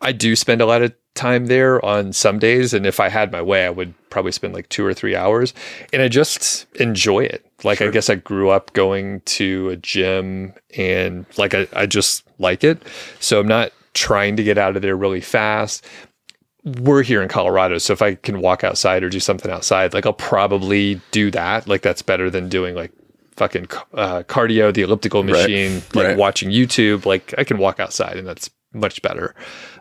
[0.05, 3.31] I do spend a lot of time there on some days, and if I had
[3.31, 5.53] my way, I would probably spend like two or three hours,
[5.91, 7.45] and I just enjoy it.
[7.63, 12.23] Like I guess I grew up going to a gym, and like I, I just
[12.39, 12.81] like it,
[13.19, 15.85] so I'm not trying to get out of there really fast
[16.81, 20.05] we're here in Colorado, so if I can walk outside or do something outside, like
[20.05, 21.67] I'll probably do that.
[21.67, 22.91] Like that's better than doing like
[23.35, 26.17] fucking uh, cardio, the elliptical machine, like right.
[26.17, 27.05] watching YouTube.
[27.05, 29.35] Like I can walk outside, and that's much better.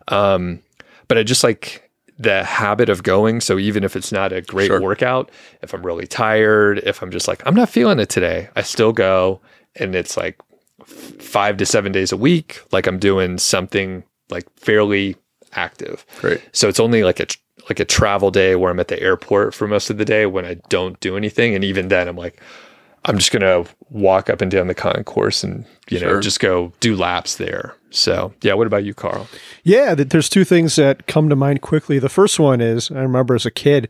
[0.09, 0.61] Um,
[1.09, 3.41] but I just like the habit of going.
[3.41, 4.81] So even if it's not a great Sure.
[4.81, 5.31] workout,
[5.63, 8.93] if I'm really tired, if I'm just like I'm not feeling it today, I still
[8.93, 9.41] go,
[9.77, 10.39] and it's like
[10.87, 12.61] five to seven days a week.
[12.73, 15.17] Like I'm doing something like fairly
[15.55, 16.05] active.
[16.21, 16.41] Great.
[16.53, 17.27] So it's only like a
[17.69, 20.45] like a travel day where I'm at the airport for most of the day when
[20.45, 22.41] I don't do anything, and even then I'm like,
[23.07, 26.21] I'm just gonna walk up and down the concourse and you know Sure.
[26.21, 27.75] just go do laps there.
[27.91, 29.29] So yeah, what about you, Carl?
[29.63, 31.99] Yeah, there's two things that come to mind quickly.
[31.99, 33.89] The first one is I remember as a kid,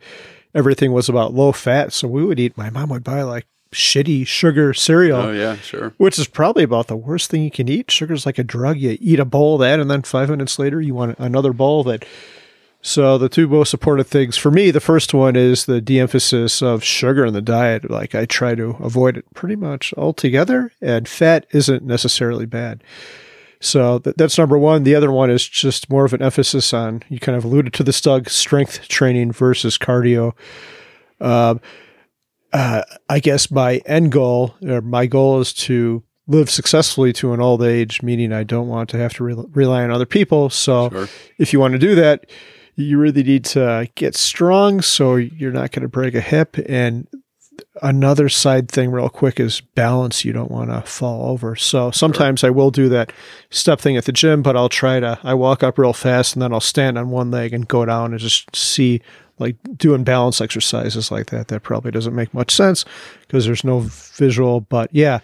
[0.55, 1.93] everything was about low fat.
[1.93, 5.57] So we would eat, my mom would buy like shitty sugar cereal, Oh, yeah.
[5.57, 5.93] Sure.
[5.97, 7.91] which is probably about the worst thing you can eat.
[7.91, 8.79] Sugar's like a drug.
[8.79, 11.81] You eat a bowl of that, and then five minutes later, you want another bowl
[11.81, 12.05] of it.
[12.87, 16.85] So the two most important things for me, the first one is the de-emphasis of
[16.85, 17.91] sugar in the diet.
[17.91, 22.85] Like I try to avoid it pretty much altogether, and fat isn't necessarily bad.
[23.59, 24.85] So th- that's number one.
[24.85, 27.85] The other one is just more of an emphasis on you kind of alluded to
[27.85, 30.33] this, Doug, strength training versus cardio.
[31.19, 31.55] Uh,
[32.53, 37.41] uh, I guess my end goal or my goal is to live successfully to an
[37.41, 40.51] old age, meaning I don't want to have to re- rely on other people.
[40.51, 41.09] So Sure.
[41.39, 42.27] if you want to do that,
[42.77, 46.57] you really need to get strong so you're not going to break a hip.
[46.67, 47.07] And
[47.83, 50.25] another side thing, real quick, is balance.
[50.25, 51.55] You don't want to fall over.
[51.57, 53.13] So sometimes I will do that
[53.51, 56.43] step thing at the gym, but I'll try to, I walk up real fast and
[56.43, 59.01] then I'll stand on one leg and go down and just see
[59.39, 61.49] like doing balance exercises like that.
[61.49, 62.85] That probably doesn't make much sense
[63.23, 65.21] because there's no visual, but yeah.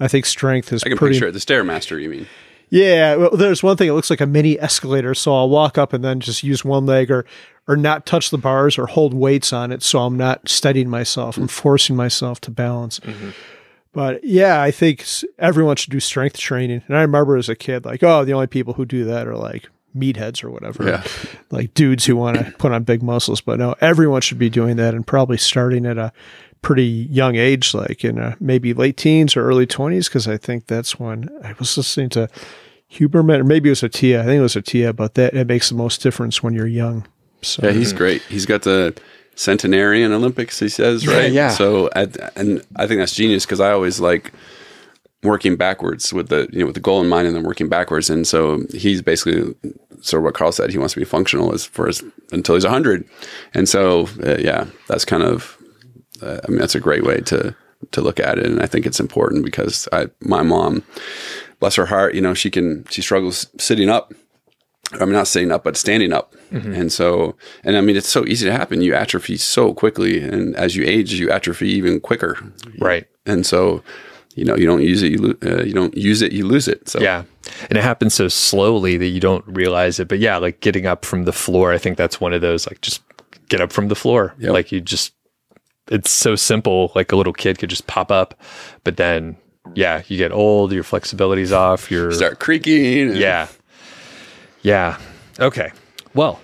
[0.00, 1.16] I think strength is I can pretty.
[1.16, 1.32] picture it.
[1.32, 2.28] The Stairmaster, you mean?
[2.70, 3.88] Yeah, well, there's one thing.
[3.88, 6.86] It looks like a mini escalator, so I'll walk up and then just use one
[6.86, 7.24] leg, or
[7.66, 11.36] or not touch the bars, or hold weights on it, so I'm not steadying myself.
[11.36, 12.98] I'm forcing myself to balance.
[13.00, 13.30] Mm-hmm.
[13.92, 15.04] But yeah, I think
[15.38, 16.82] everyone should do strength training.
[16.88, 19.36] And I remember as a kid, like, oh, the only people who do that are
[19.36, 21.02] like meatheads or whatever, Yeah.
[21.50, 23.40] like dudes who want to put on big muscles.
[23.40, 26.12] But no, everyone should be doing that and probably starting at a
[26.62, 30.66] pretty young age, like in a, maybe late teens or early 20s, because I think
[30.66, 32.28] that's when I was listening to
[32.92, 34.20] Huberman, or maybe it was Attia.
[34.20, 37.06] I think it was Attia, but that it makes the most difference when you're young.
[37.42, 38.22] So Yeah, he's great.
[38.22, 38.98] He's got the
[39.34, 40.58] centenarian Olympics.
[40.58, 41.30] He says right.
[41.30, 41.50] yeah.
[41.50, 44.32] So I, and I think that's genius because I always like
[45.22, 48.10] working backwards with the you know with the goal in mind and then working backwards.
[48.10, 49.54] And so he's basically
[50.00, 50.70] sort of what Carl said.
[50.70, 52.02] He wants to be functional as for as
[52.32, 53.08] until he's hundred.
[53.54, 55.57] And so uh, yeah, that's kind of uh,
[56.22, 57.54] I mean that's a great way to
[57.92, 58.46] to look at it.
[58.46, 60.82] And I think it's important because I my mom,
[61.60, 64.12] bless her heart, you know she can she struggles sitting up.
[64.94, 66.34] I mean, not sitting up, but standing up.
[66.72, 68.80] And so, and I mean, it's so easy to happen.
[68.80, 70.18] You atrophy so quickly.
[70.22, 72.38] And as you age, you atrophy even quicker.
[72.78, 73.06] Right.
[73.26, 73.82] And so,
[74.34, 76.68] you know, you don't use it, you, lo- uh, you don't use it, you lose
[76.68, 76.88] it.
[76.88, 77.24] So, Yeah.
[77.68, 80.08] And it happens so slowly that you don't realize it.
[80.08, 82.80] But yeah, like getting up from the floor, I think that's one of those like
[82.80, 83.02] just
[83.50, 84.34] get up from the floor.
[84.38, 84.52] Yep.
[84.52, 85.12] Like you just
[85.90, 86.92] it's so simple.
[86.94, 88.34] Like a little kid could just pop up.
[88.84, 89.36] But then
[89.74, 93.10] yeah, you get old, your flexibility's off, your start creaking.
[93.10, 93.48] and- Yeah.
[94.62, 94.98] Yeah.
[95.38, 95.70] Okay.
[96.14, 96.40] Well,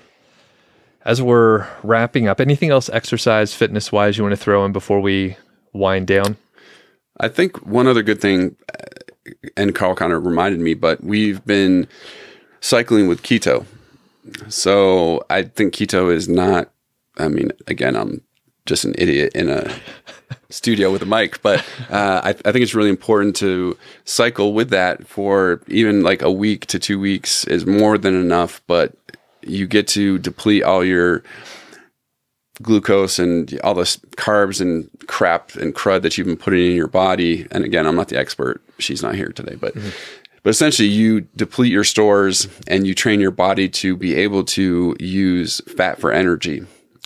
[1.05, 5.01] as we're wrapping up, anything else exercise fitness wise you want to throw in before
[5.01, 5.37] we
[5.73, 6.37] wind down?
[7.21, 11.45] I think one other good thing, uh, and Carl kind of reminded me, but we've
[11.45, 11.87] been
[12.61, 13.67] cycling with keto.
[14.49, 16.71] So I think keto is not,
[17.19, 18.23] I mean, again, I'm
[18.67, 19.71] just an idiot in a
[20.51, 21.61] studio with a mic, but
[21.91, 26.33] uh, I, I think it's really important to cycle with that for even like a
[26.33, 28.95] week to two weeks is more than enough, but
[29.43, 31.23] you get to deplete all your
[32.63, 33.83] glucose and all the
[34.17, 37.47] carbs and crap and crud that you've been putting in your body.
[37.51, 38.63] And again, I'm not the expert.
[38.79, 39.75] She's not here today, but
[40.43, 44.95] but essentially you deplete your stores and you train your body to be able to
[45.01, 46.65] use fat for energy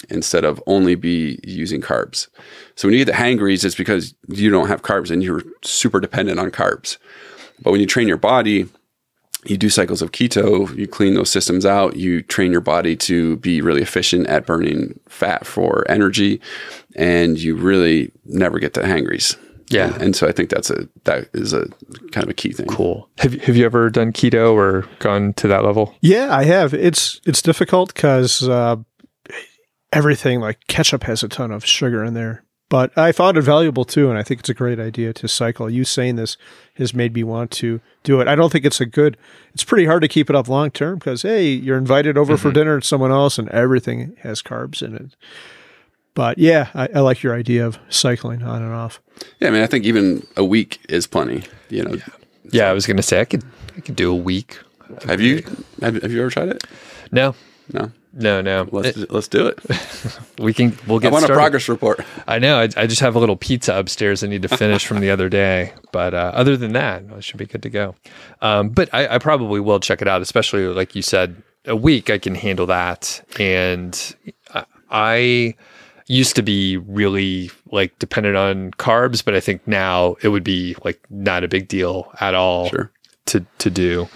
[0.09, 2.29] instead of only be using carbs.
[2.75, 6.01] So when you get the hangries, it's because you don't have carbs and you're super
[6.01, 6.99] dependent on carbs.
[7.63, 8.69] But when you train your body,
[9.45, 13.37] you do cycles of keto, you clean those systems out, you train your body to
[13.37, 16.41] be really efficient at burning fat for energy,
[16.97, 19.37] and you really never get the hangries.
[19.71, 19.93] Yeah.
[19.95, 21.67] And, and so I think that's a that is a
[22.11, 22.67] kind of a key thing.
[22.67, 23.09] Cool.
[23.19, 25.95] Have you, have you ever done keto or gone to that level?
[26.01, 26.73] Yeah, I have.
[26.73, 28.77] It's it's difficult because uh,
[29.93, 32.45] everything like ketchup has a ton of sugar in there.
[32.71, 35.71] But I found it valuable too, and I think it's a great idea to cycle.
[35.71, 36.37] You saying this
[36.75, 38.29] has made me want to do it.
[38.29, 39.17] I don't think it's a good.
[39.55, 42.49] It's pretty hard to keep it up long term because hey, you're invited over for
[42.49, 42.55] mm-hmm.
[42.55, 45.17] dinner to someone else, and everything has carbs in it.
[46.13, 49.01] But yeah, I, I like your idea of cycling on and off.
[49.41, 51.45] Yeah, I mean, I think even a week is plenty.
[51.71, 51.97] You know,
[52.51, 53.45] Yeah, I was gonna say I could
[53.79, 54.59] I could do a week.
[55.07, 55.43] have you
[55.81, 56.65] have, have you ever tried it?
[57.11, 57.35] No,
[57.73, 57.93] No.
[58.19, 58.69] No, no.
[58.71, 59.59] Let's It- let's do it.
[60.39, 61.09] we can we'll get.
[61.09, 61.35] I want started.
[61.41, 62.05] a progress report.
[62.27, 62.59] I know.
[62.59, 65.29] I, I just have a little pizza upstairs I need to finish from the other
[65.29, 65.73] day.
[65.93, 67.95] But uh, other than that, I should be good to go.
[68.43, 72.11] Um, but I, I probably will check it out, especially like you said, a week
[72.11, 73.25] I can handle that.
[73.39, 74.15] And
[74.55, 75.55] I, I
[76.07, 80.75] used to be really like dependent on carbs, but I think now it would be
[80.85, 82.91] like not a big deal at all Sure.
[83.27, 84.09] to to do.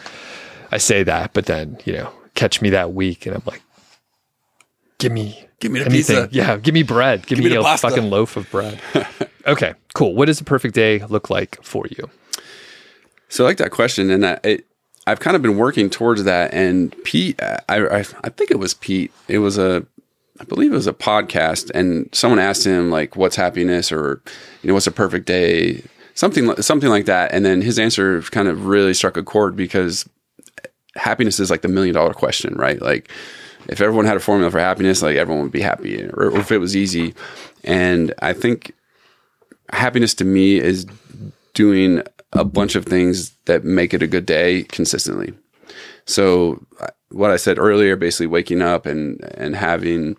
[0.71, 3.61] I say that, but then you know, catch me that week, and I'm like,
[5.03, 6.17] give me Give me the anything.
[6.25, 6.29] pizza.
[6.33, 7.25] Yeah, give me bread.
[7.25, 8.81] Give, me me, a fucking loaf of bread.
[9.47, 10.13] okay, cool.
[10.13, 12.11] What does a perfect day look like for you?
[13.29, 14.67] So I like that question, and I, it,
[15.07, 16.53] I've kind of been working towards that.
[16.53, 19.13] And Pete, I, I, I think it was Pete.
[19.29, 19.87] It was a,
[20.41, 24.21] I believe it was a podcast, and someone asked him like, "What's happiness?" or
[24.63, 25.85] you know, "What's a perfect day?"
[26.15, 27.33] Something, something like that.
[27.33, 30.09] And then his answer kind of really struck a chord because
[30.97, 32.83] happiness is like the million dollar question, right?
[32.83, 33.11] Like,
[33.69, 36.53] if everyone had a formula for happiness, like everyone would be happy, or, or if
[36.53, 37.15] it was easy.
[37.65, 38.73] And I think
[39.71, 40.87] happiness to me is
[41.55, 42.03] doing
[42.33, 45.35] a bunch of things that make it a good day consistently.
[46.07, 50.17] So uh, what I said earlier, basically waking up and and having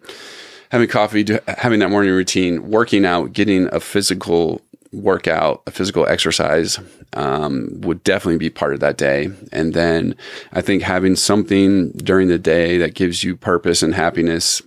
[0.70, 4.62] having coffee, having that morning routine, working out, getting a physical
[4.94, 6.80] workout, a physical exercise
[7.14, 9.30] um, would definitely be part of that day.
[9.52, 10.16] And then
[10.52, 14.62] I think having something during the day that gives you purpose and happiness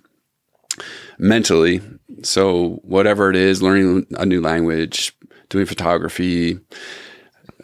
[1.19, 1.81] mentally.
[2.23, 5.17] So whatever it is, learning a new language,
[5.49, 6.59] doing photography,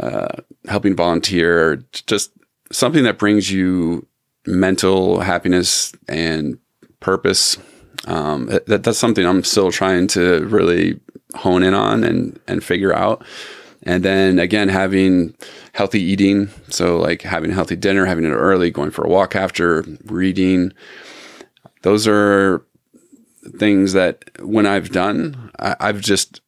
[0.00, 0.28] uh,
[0.66, 2.32] helping volunteer, just
[2.70, 4.06] something that brings you
[4.46, 6.58] mental happiness and
[7.00, 7.58] purpose.
[8.06, 10.98] Um, that, that's something I'm still trying to really
[11.34, 13.24] hone in on and and figure out.
[13.84, 15.34] And then again, having
[15.72, 16.48] healthy eating.
[16.68, 20.72] So, like having a healthy dinner, having it early, going for a walk after, reading.
[21.82, 22.64] Those are
[23.58, 26.40] things that when I've done, I, I've just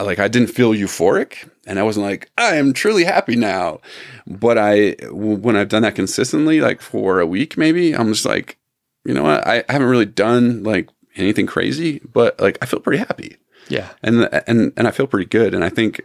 [0.00, 3.80] like I didn't feel euphoric, and I wasn't like I am truly happy now.
[4.26, 8.58] But I, when I've done that consistently, like for a week maybe, I'm just like,
[9.04, 12.80] you know what, I, I haven't really done like anything crazy, but like I feel
[12.80, 13.36] pretty happy,
[13.70, 13.88] Yeah.
[14.02, 16.02] and and and I feel pretty good, and I think.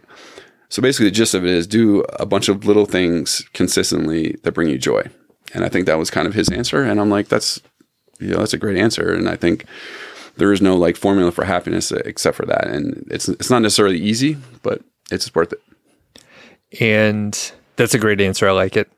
[0.68, 4.52] So basically, the gist of it is do a bunch of little things consistently that
[4.52, 5.02] bring you joy,
[5.54, 6.82] and I think that was kind of his answer.
[6.82, 7.60] And I'm like, that's
[8.18, 9.66] you know, that's a great answer, and I think
[10.36, 13.98] there is no like formula for happiness except for that, and it's it's not necessarily
[13.98, 15.62] easy, but it's worth it.
[16.80, 18.48] And that's a great answer.
[18.48, 18.90] I like it.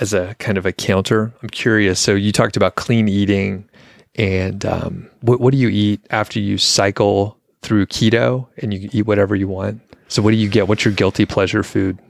[0.00, 1.98] As a kind of a counter, I'm curious.
[1.98, 3.68] So you talked about clean eating,
[4.14, 7.36] and um, what what do you eat after you cycle
[7.70, 9.80] through keto and you eat whatever you want?
[10.08, 10.66] So what do you get?
[10.66, 12.00] What's your guilty pleasure food?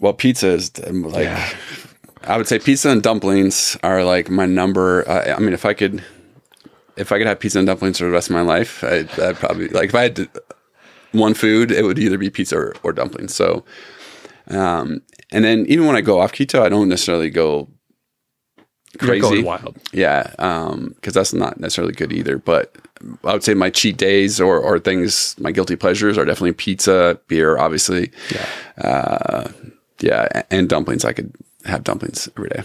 [0.00, 1.46] Well, pizza is um, like Yeah.
[2.22, 5.06] I would say pizza and dumplings are like my number.
[5.06, 6.02] Uh, I mean, if I could,
[6.96, 9.36] if I could have pizza and dumplings for the rest of my life, I, I'd
[9.36, 10.30] probably like if I had to,
[11.12, 13.34] one food, it would either be pizza or, or dumplings.
[13.34, 13.62] So,
[14.48, 17.68] um, and then even when I go off keto, I don't necessarily go
[18.98, 19.20] crazy.
[19.20, 19.76] going wild.
[19.92, 20.30] Yeah,
[20.94, 22.38] because that's not necessarily good either.
[22.38, 22.74] But
[23.24, 27.18] I would say my cheat days or, or things, my guilty pleasures are definitely pizza,
[27.28, 28.10] beer, obviously.
[28.30, 28.88] Yeah.
[28.88, 29.52] Uh,
[30.00, 31.04] yeah, and dumplings.
[31.04, 31.32] I could
[31.64, 32.62] have dumplings every day.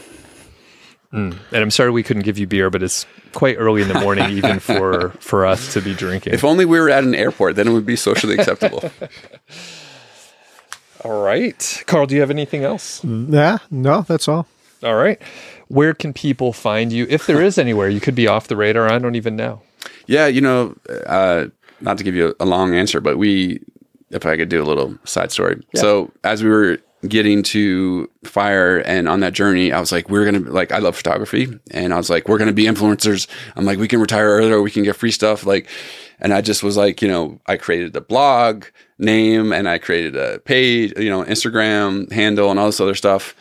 [1.11, 4.29] And I'm sorry we couldn't give you beer, but it's quite early in the morning,
[4.37, 6.33] even for for us to be drinking.
[6.33, 8.91] If only we were at an airport, then it would be socially acceptable.
[11.03, 13.03] All right, Carl, do you have anything else?
[13.03, 14.47] Yeah, no, that's all.
[14.83, 15.19] All right,
[15.69, 17.07] where can people find you?
[17.09, 18.87] If there is anywhere, you could be off the radar.
[18.89, 19.61] I don't even know.
[20.07, 20.75] yeah, you know,
[21.07, 21.45] uh,
[21.81, 23.61] not to give you a long answer, but we,
[24.09, 25.63] if I could do a little side story.
[25.75, 30.25] So as we were getting to fire and on that journey, I was like, we're
[30.25, 33.27] gonna like, I love photography, and I was like, we're gonna be influencers.
[33.55, 35.69] I'm like, we can retire earlier, we can get free stuff, like,
[36.19, 38.65] and I just was like, you know, I created a blog
[38.97, 43.33] name and I created a page, you know, Instagram handle and all this other stuff.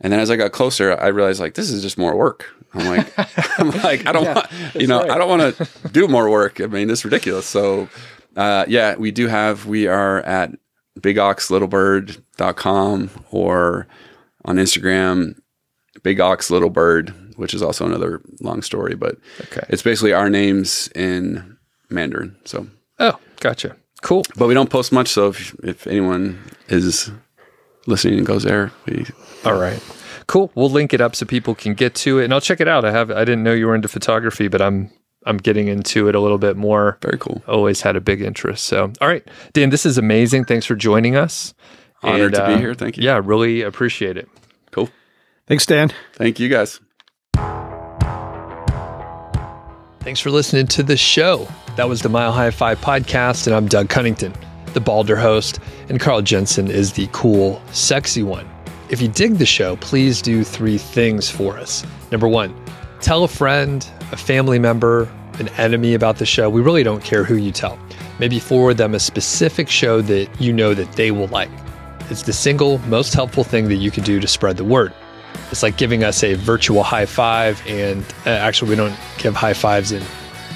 [0.00, 2.46] And then as I got closer, I realized like this is just more work.
[2.74, 3.12] I'm like,
[3.58, 6.60] I'm like, I don't want, you know, I don't want to do more work.
[6.60, 7.46] I mean, it's ridiculous.
[7.46, 7.88] So,
[8.36, 10.52] uh, yeah, we do have, we are at
[11.00, 13.86] bigoxlittlebird.com or
[14.44, 15.38] on Instagram,
[16.00, 19.64] bigoxlittlebird, which is also another long story, but Okay.
[19.68, 21.56] it's basically our names in
[21.88, 22.36] Mandarin.
[22.44, 22.66] So,
[22.98, 23.76] Oh, gotcha.
[24.02, 24.24] Cool.
[24.36, 25.08] but we don't post much.
[25.08, 26.38] So if, if anyone
[26.68, 27.10] is
[27.90, 29.04] listening and goes there, we,
[29.44, 29.82] All right.
[30.26, 30.50] Cool.
[30.54, 32.84] We'll link it up so people can get to it, and I'll check it out.
[32.84, 33.10] I have.
[33.10, 34.90] I didn't know you were into photography, but I'm.
[35.26, 36.96] I'm getting into it a little bit more.
[37.02, 37.42] very cool.
[37.46, 38.64] Always had a big interest.
[38.64, 39.22] So, all right,
[39.52, 40.46] Dan, this is amazing.
[40.46, 41.52] Thanks for joining us.
[42.02, 42.74] Honored And, to be uh, here.
[42.74, 43.02] Thank you.
[43.02, 44.30] Yeah, really appreciate it.
[44.70, 44.88] Cool.
[45.46, 45.92] Thanks, Dan.
[46.14, 46.80] Thank you guys.
[50.00, 51.46] Thanks for listening to the show.
[51.76, 54.32] That was the Mile High FI podcast, and I'm Doug Cunnington,
[54.74, 58.48] the Balder host, and Carl Jensen is the cool, sexy one.
[58.88, 61.84] If you dig the show, please do three things for us.
[62.10, 62.54] Number one,
[63.00, 65.08] tell a friend, a family member,
[65.38, 66.50] an enemy about the show.
[66.50, 67.78] We really don't care who you tell.
[68.18, 71.50] Maybe forward them a specific show that you know that they will like.
[72.10, 74.92] It's the single most helpful thing that you can do to spread the word.
[75.50, 79.54] It's like giving us a virtual high five, and uh, actually, we don't give high
[79.54, 80.02] fives in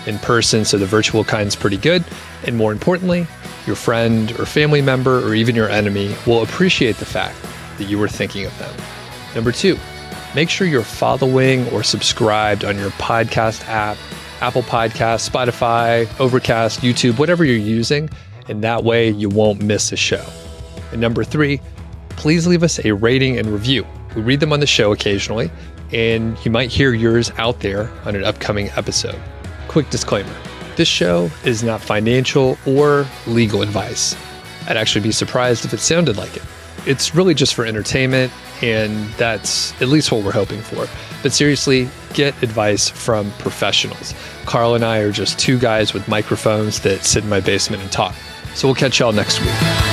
[0.06, 2.04] in person, so the virtual kind's pretty good.
[2.46, 3.26] And more importantly,
[3.66, 7.36] your friend or family member or even your enemy will appreciate the fact
[7.78, 8.74] that you were thinking of them.
[9.34, 9.78] Number two,
[10.34, 13.96] make sure you're following or subscribed on your podcast app,
[14.40, 18.10] Apple Podcasts, Spotify, Overcast, YouTube, whatever you're using,
[18.48, 20.24] and that way you won't miss a show.
[20.92, 21.60] And number three,
[22.10, 23.86] please leave us a rating and review.
[24.14, 25.50] We read them on the show occasionally,
[25.92, 29.18] and you might hear yours out there on an upcoming episode.
[29.68, 30.34] Quick disclaimer
[30.76, 34.16] this show is not financial or legal advice.
[34.66, 36.42] I'd actually be surprised if it sounded like it.
[36.86, 40.86] It's really just for entertainment, and that's at least what we're hoping for.
[41.22, 44.14] But seriously, get advice from professionals.
[44.44, 47.90] Carl and I are just two guys with microphones that sit in my basement and
[47.90, 48.14] talk.
[48.54, 49.83] So we'll catch y'all next week.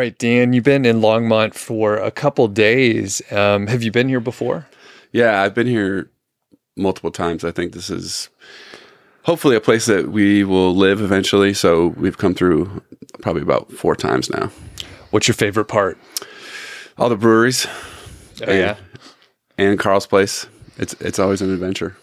[0.00, 3.20] All right, Dan, you've been in Longmont for a couple days.
[3.30, 4.66] Um, have you been here before?
[5.12, 6.10] Yeah, I've been here
[6.74, 7.44] multiple times.
[7.44, 8.30] I think this is
[9.24, 11.52] hopefully a place that we will live eventually.
[11.52, 12.82] So we've come through
[13.20, 14.50] probably about four times now.
[15.10, 15.98] What's your favorite part?
[16.96, 17.66] All the breweries
[18.46, 18.76] Oh, yeah.
[19.58, 20.46] and Carl's place
[20.78, 21.94] it's it's always an adventure.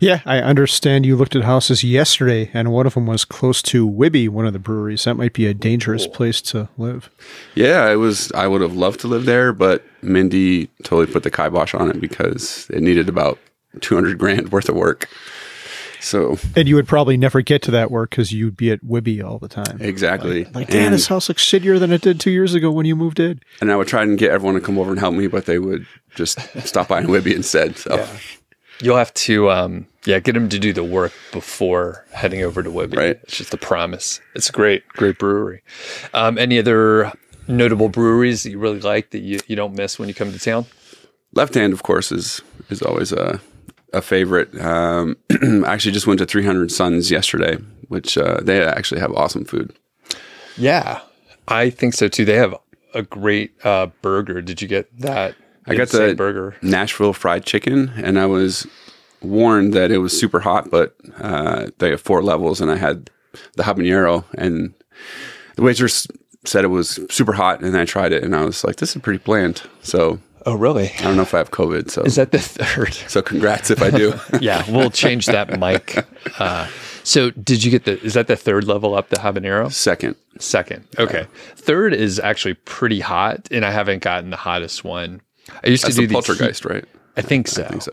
[0.00, 3.88] Yeah, I understand you looked at houses yesterday, and one of them was close to
[3.88, 5.04] Wibby, one of the breweries.
[5.04, 7.10] That might be a dangerous place to live.
[7.54, 8.32] Yeah, it was.
[8.32, 12.00] I would have loved to live there, but Mindy totally put the kibosh on it
[12.00, 13.38] because it needed about
[13.80, 15.08] two hundred grand worth of work.
[16.00, 19.24] So And you would probably never get to that work because you'd be at Wibby
[19.24, 19.78] all the time.
[19.80, 22.84] exactly, Like, Dan, and, this house looks shittier than it did two years ago when
[22.84, 23.40] you moved in.
[23.62, 25.58] and I would try and get everyone to come over and help me, but they
[25.58, 27.78] would just stop by and Wibby instead.
[27.78, 28.06] So
[28.80, 32.70] You'll have to, um, yeah, get him to do the work before heading over to
[32.70, 32.96] Wibby.
[32.96, 33.20] Right.
[33.22, 34.20] It's just a promise.
[34.34, 35.62] It's a great, great brewery.
[36.12, 37.12] Um, any other
[37.46, 40.38] notable breweries that you really like that you, you don't miss when you come to
[40.38, 40.66] town?
[41.34, 43.40] left hand, of course, is is always a
[43.92, 44.58] a favorite.
[44.60, 47.56] Um, I actually just went to 300 Suns yesterday,
[47.88, 49.72] which uh, they actually have awesome food.
[50.56, 51.00] Yeah,
[51.48, 52.24] I think so too.
[52.24, 52.54] They have
[52.94, 54.40] a great uh, burger.
[54.40, 55.34] Did you get that?
[55.66, 56.56] I got insane the burger.
[56.62, 58.66] Nashville fried chicken, and I was
[59.22, 63.10] warned that it was super hot, but uh, they have four levels, and I had
[63.54, 64.74] the habanero, and
[65.56, 66.06] the waitress
[66.44, 69.02] said it was super hot, and I tried it, and I was like, "This is
[69.02, 70.90] pretty bland." So Oh, really?
[70.98, 71.90] I don't know if I have COVID.
[71.90, 72.92] So Is that the third?
[72.92, 74.12] so congrats if I do.
[74.40, 76.04] yeah, we'll change that mic.
[76.38, 76.66] Uh,
[77.04, 78.00] so, did you get the?
[78.02, 79.70] Is that the third level up the habanero?
[79.70, 80.88] Second, Second.
[80.98, 81.26] Okay.
[81.54, 85.20] Third is actually pretty hot, and I haven't gotten the hottest one.
[85.64, 86.84] I used that's to do the heat- poltergeist, right?
[87.16, 87.64] I think so.
[87.64, 87.92] I think so.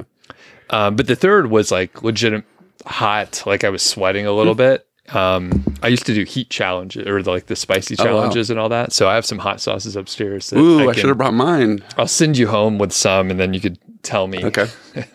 [0.69, 2.43] Um, but the third was like legit
[2.85, 4.87] hot, like I was sweating a little bit.
[5.13, 8.09] Um, I used to do heat challenges or like the spicy Oh, wow.
[8.11, 8.93] challenges and all that.
[8.93, 10.49] So I have some hot sauces upstairs.
[10.49, 11.83] That Ooh, I, can- should have brought mine.
[11.97, 14.43] I'll send you home with some, and then you could tell me.
[14.45, 14.67] Okay.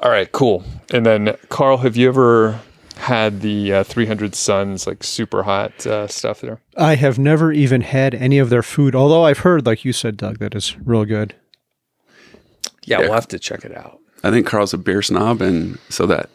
[0.00, 0.64] All right, cool.
[0.92, 2.60] And then Carl, have you ever
[3.00, 6.60] had the uh, 300 Suns like super hot uh, stuff there?
[6.76, 10.16] I have never even had any of their food, although I've heard, like you said,
[10.16, 11.34] Doug, that is real good.
[12.84, 12.98] Yeah, Yeah.
[13.00, 13.98] we'll have to check it out.
[14.22, 16.28] I think Carl's a beer snob, and so that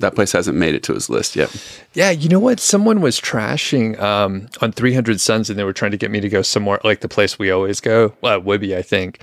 [0.00, 1.50] that place hasn't made it to his list yet.
[1.92, 2.60] Yeah, you know what?
[2.60, 6.28] Someone was trashing um, on 300 Suns and they were trying to get me to
[6.28, 9.20] go somewhere like the place we always go, uh, Wibby, I think.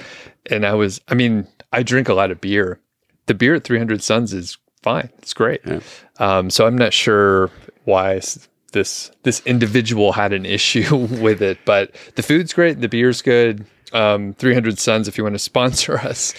[0.47, 2.81] And I was, I mean, I drink a lot of beer.
[3.27, 5.09] The beer at 300 Suns is fine.
[5.17, 5.61] It's great.
[5.65, 5.79] Yeah.
[6.19, 7.49] Um, so I'm not sure
[7.86, 8.21] why
[8.71, 12.79] this this individual had an issue with it, but the food's great.
[12.81, 13.65] The beer's good.
[13.93, 16.33] Um, 300 Suns, if you want to sponsor us,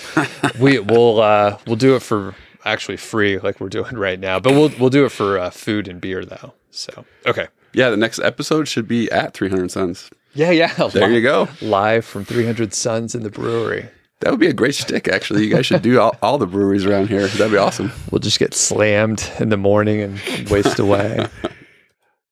[0.61, 2.35] we will uh, we'll do it for
[2.65, 4.39] actually free, like we're doing right now.
[4.41, 6.53] But we'll we'll do it for uh, food and beer though.
[6.71, 10.11] So okay, Yeah, the next episode should be at 300 Suns.
[10.35, 10.73] yeah, yeah.
[10.93, 11.49] There you go.
[11.63, 13.89] Live from 300 Suns in the brewery.
[14.21, 15.45] That would be a great stick, actually.
[15.45, 17.27] You guys should do all, all the breweries around here.
[17.27, 17.93] That'd be awesome.
[18.11, 21.27] We'll just get slammed in the morning and waste away.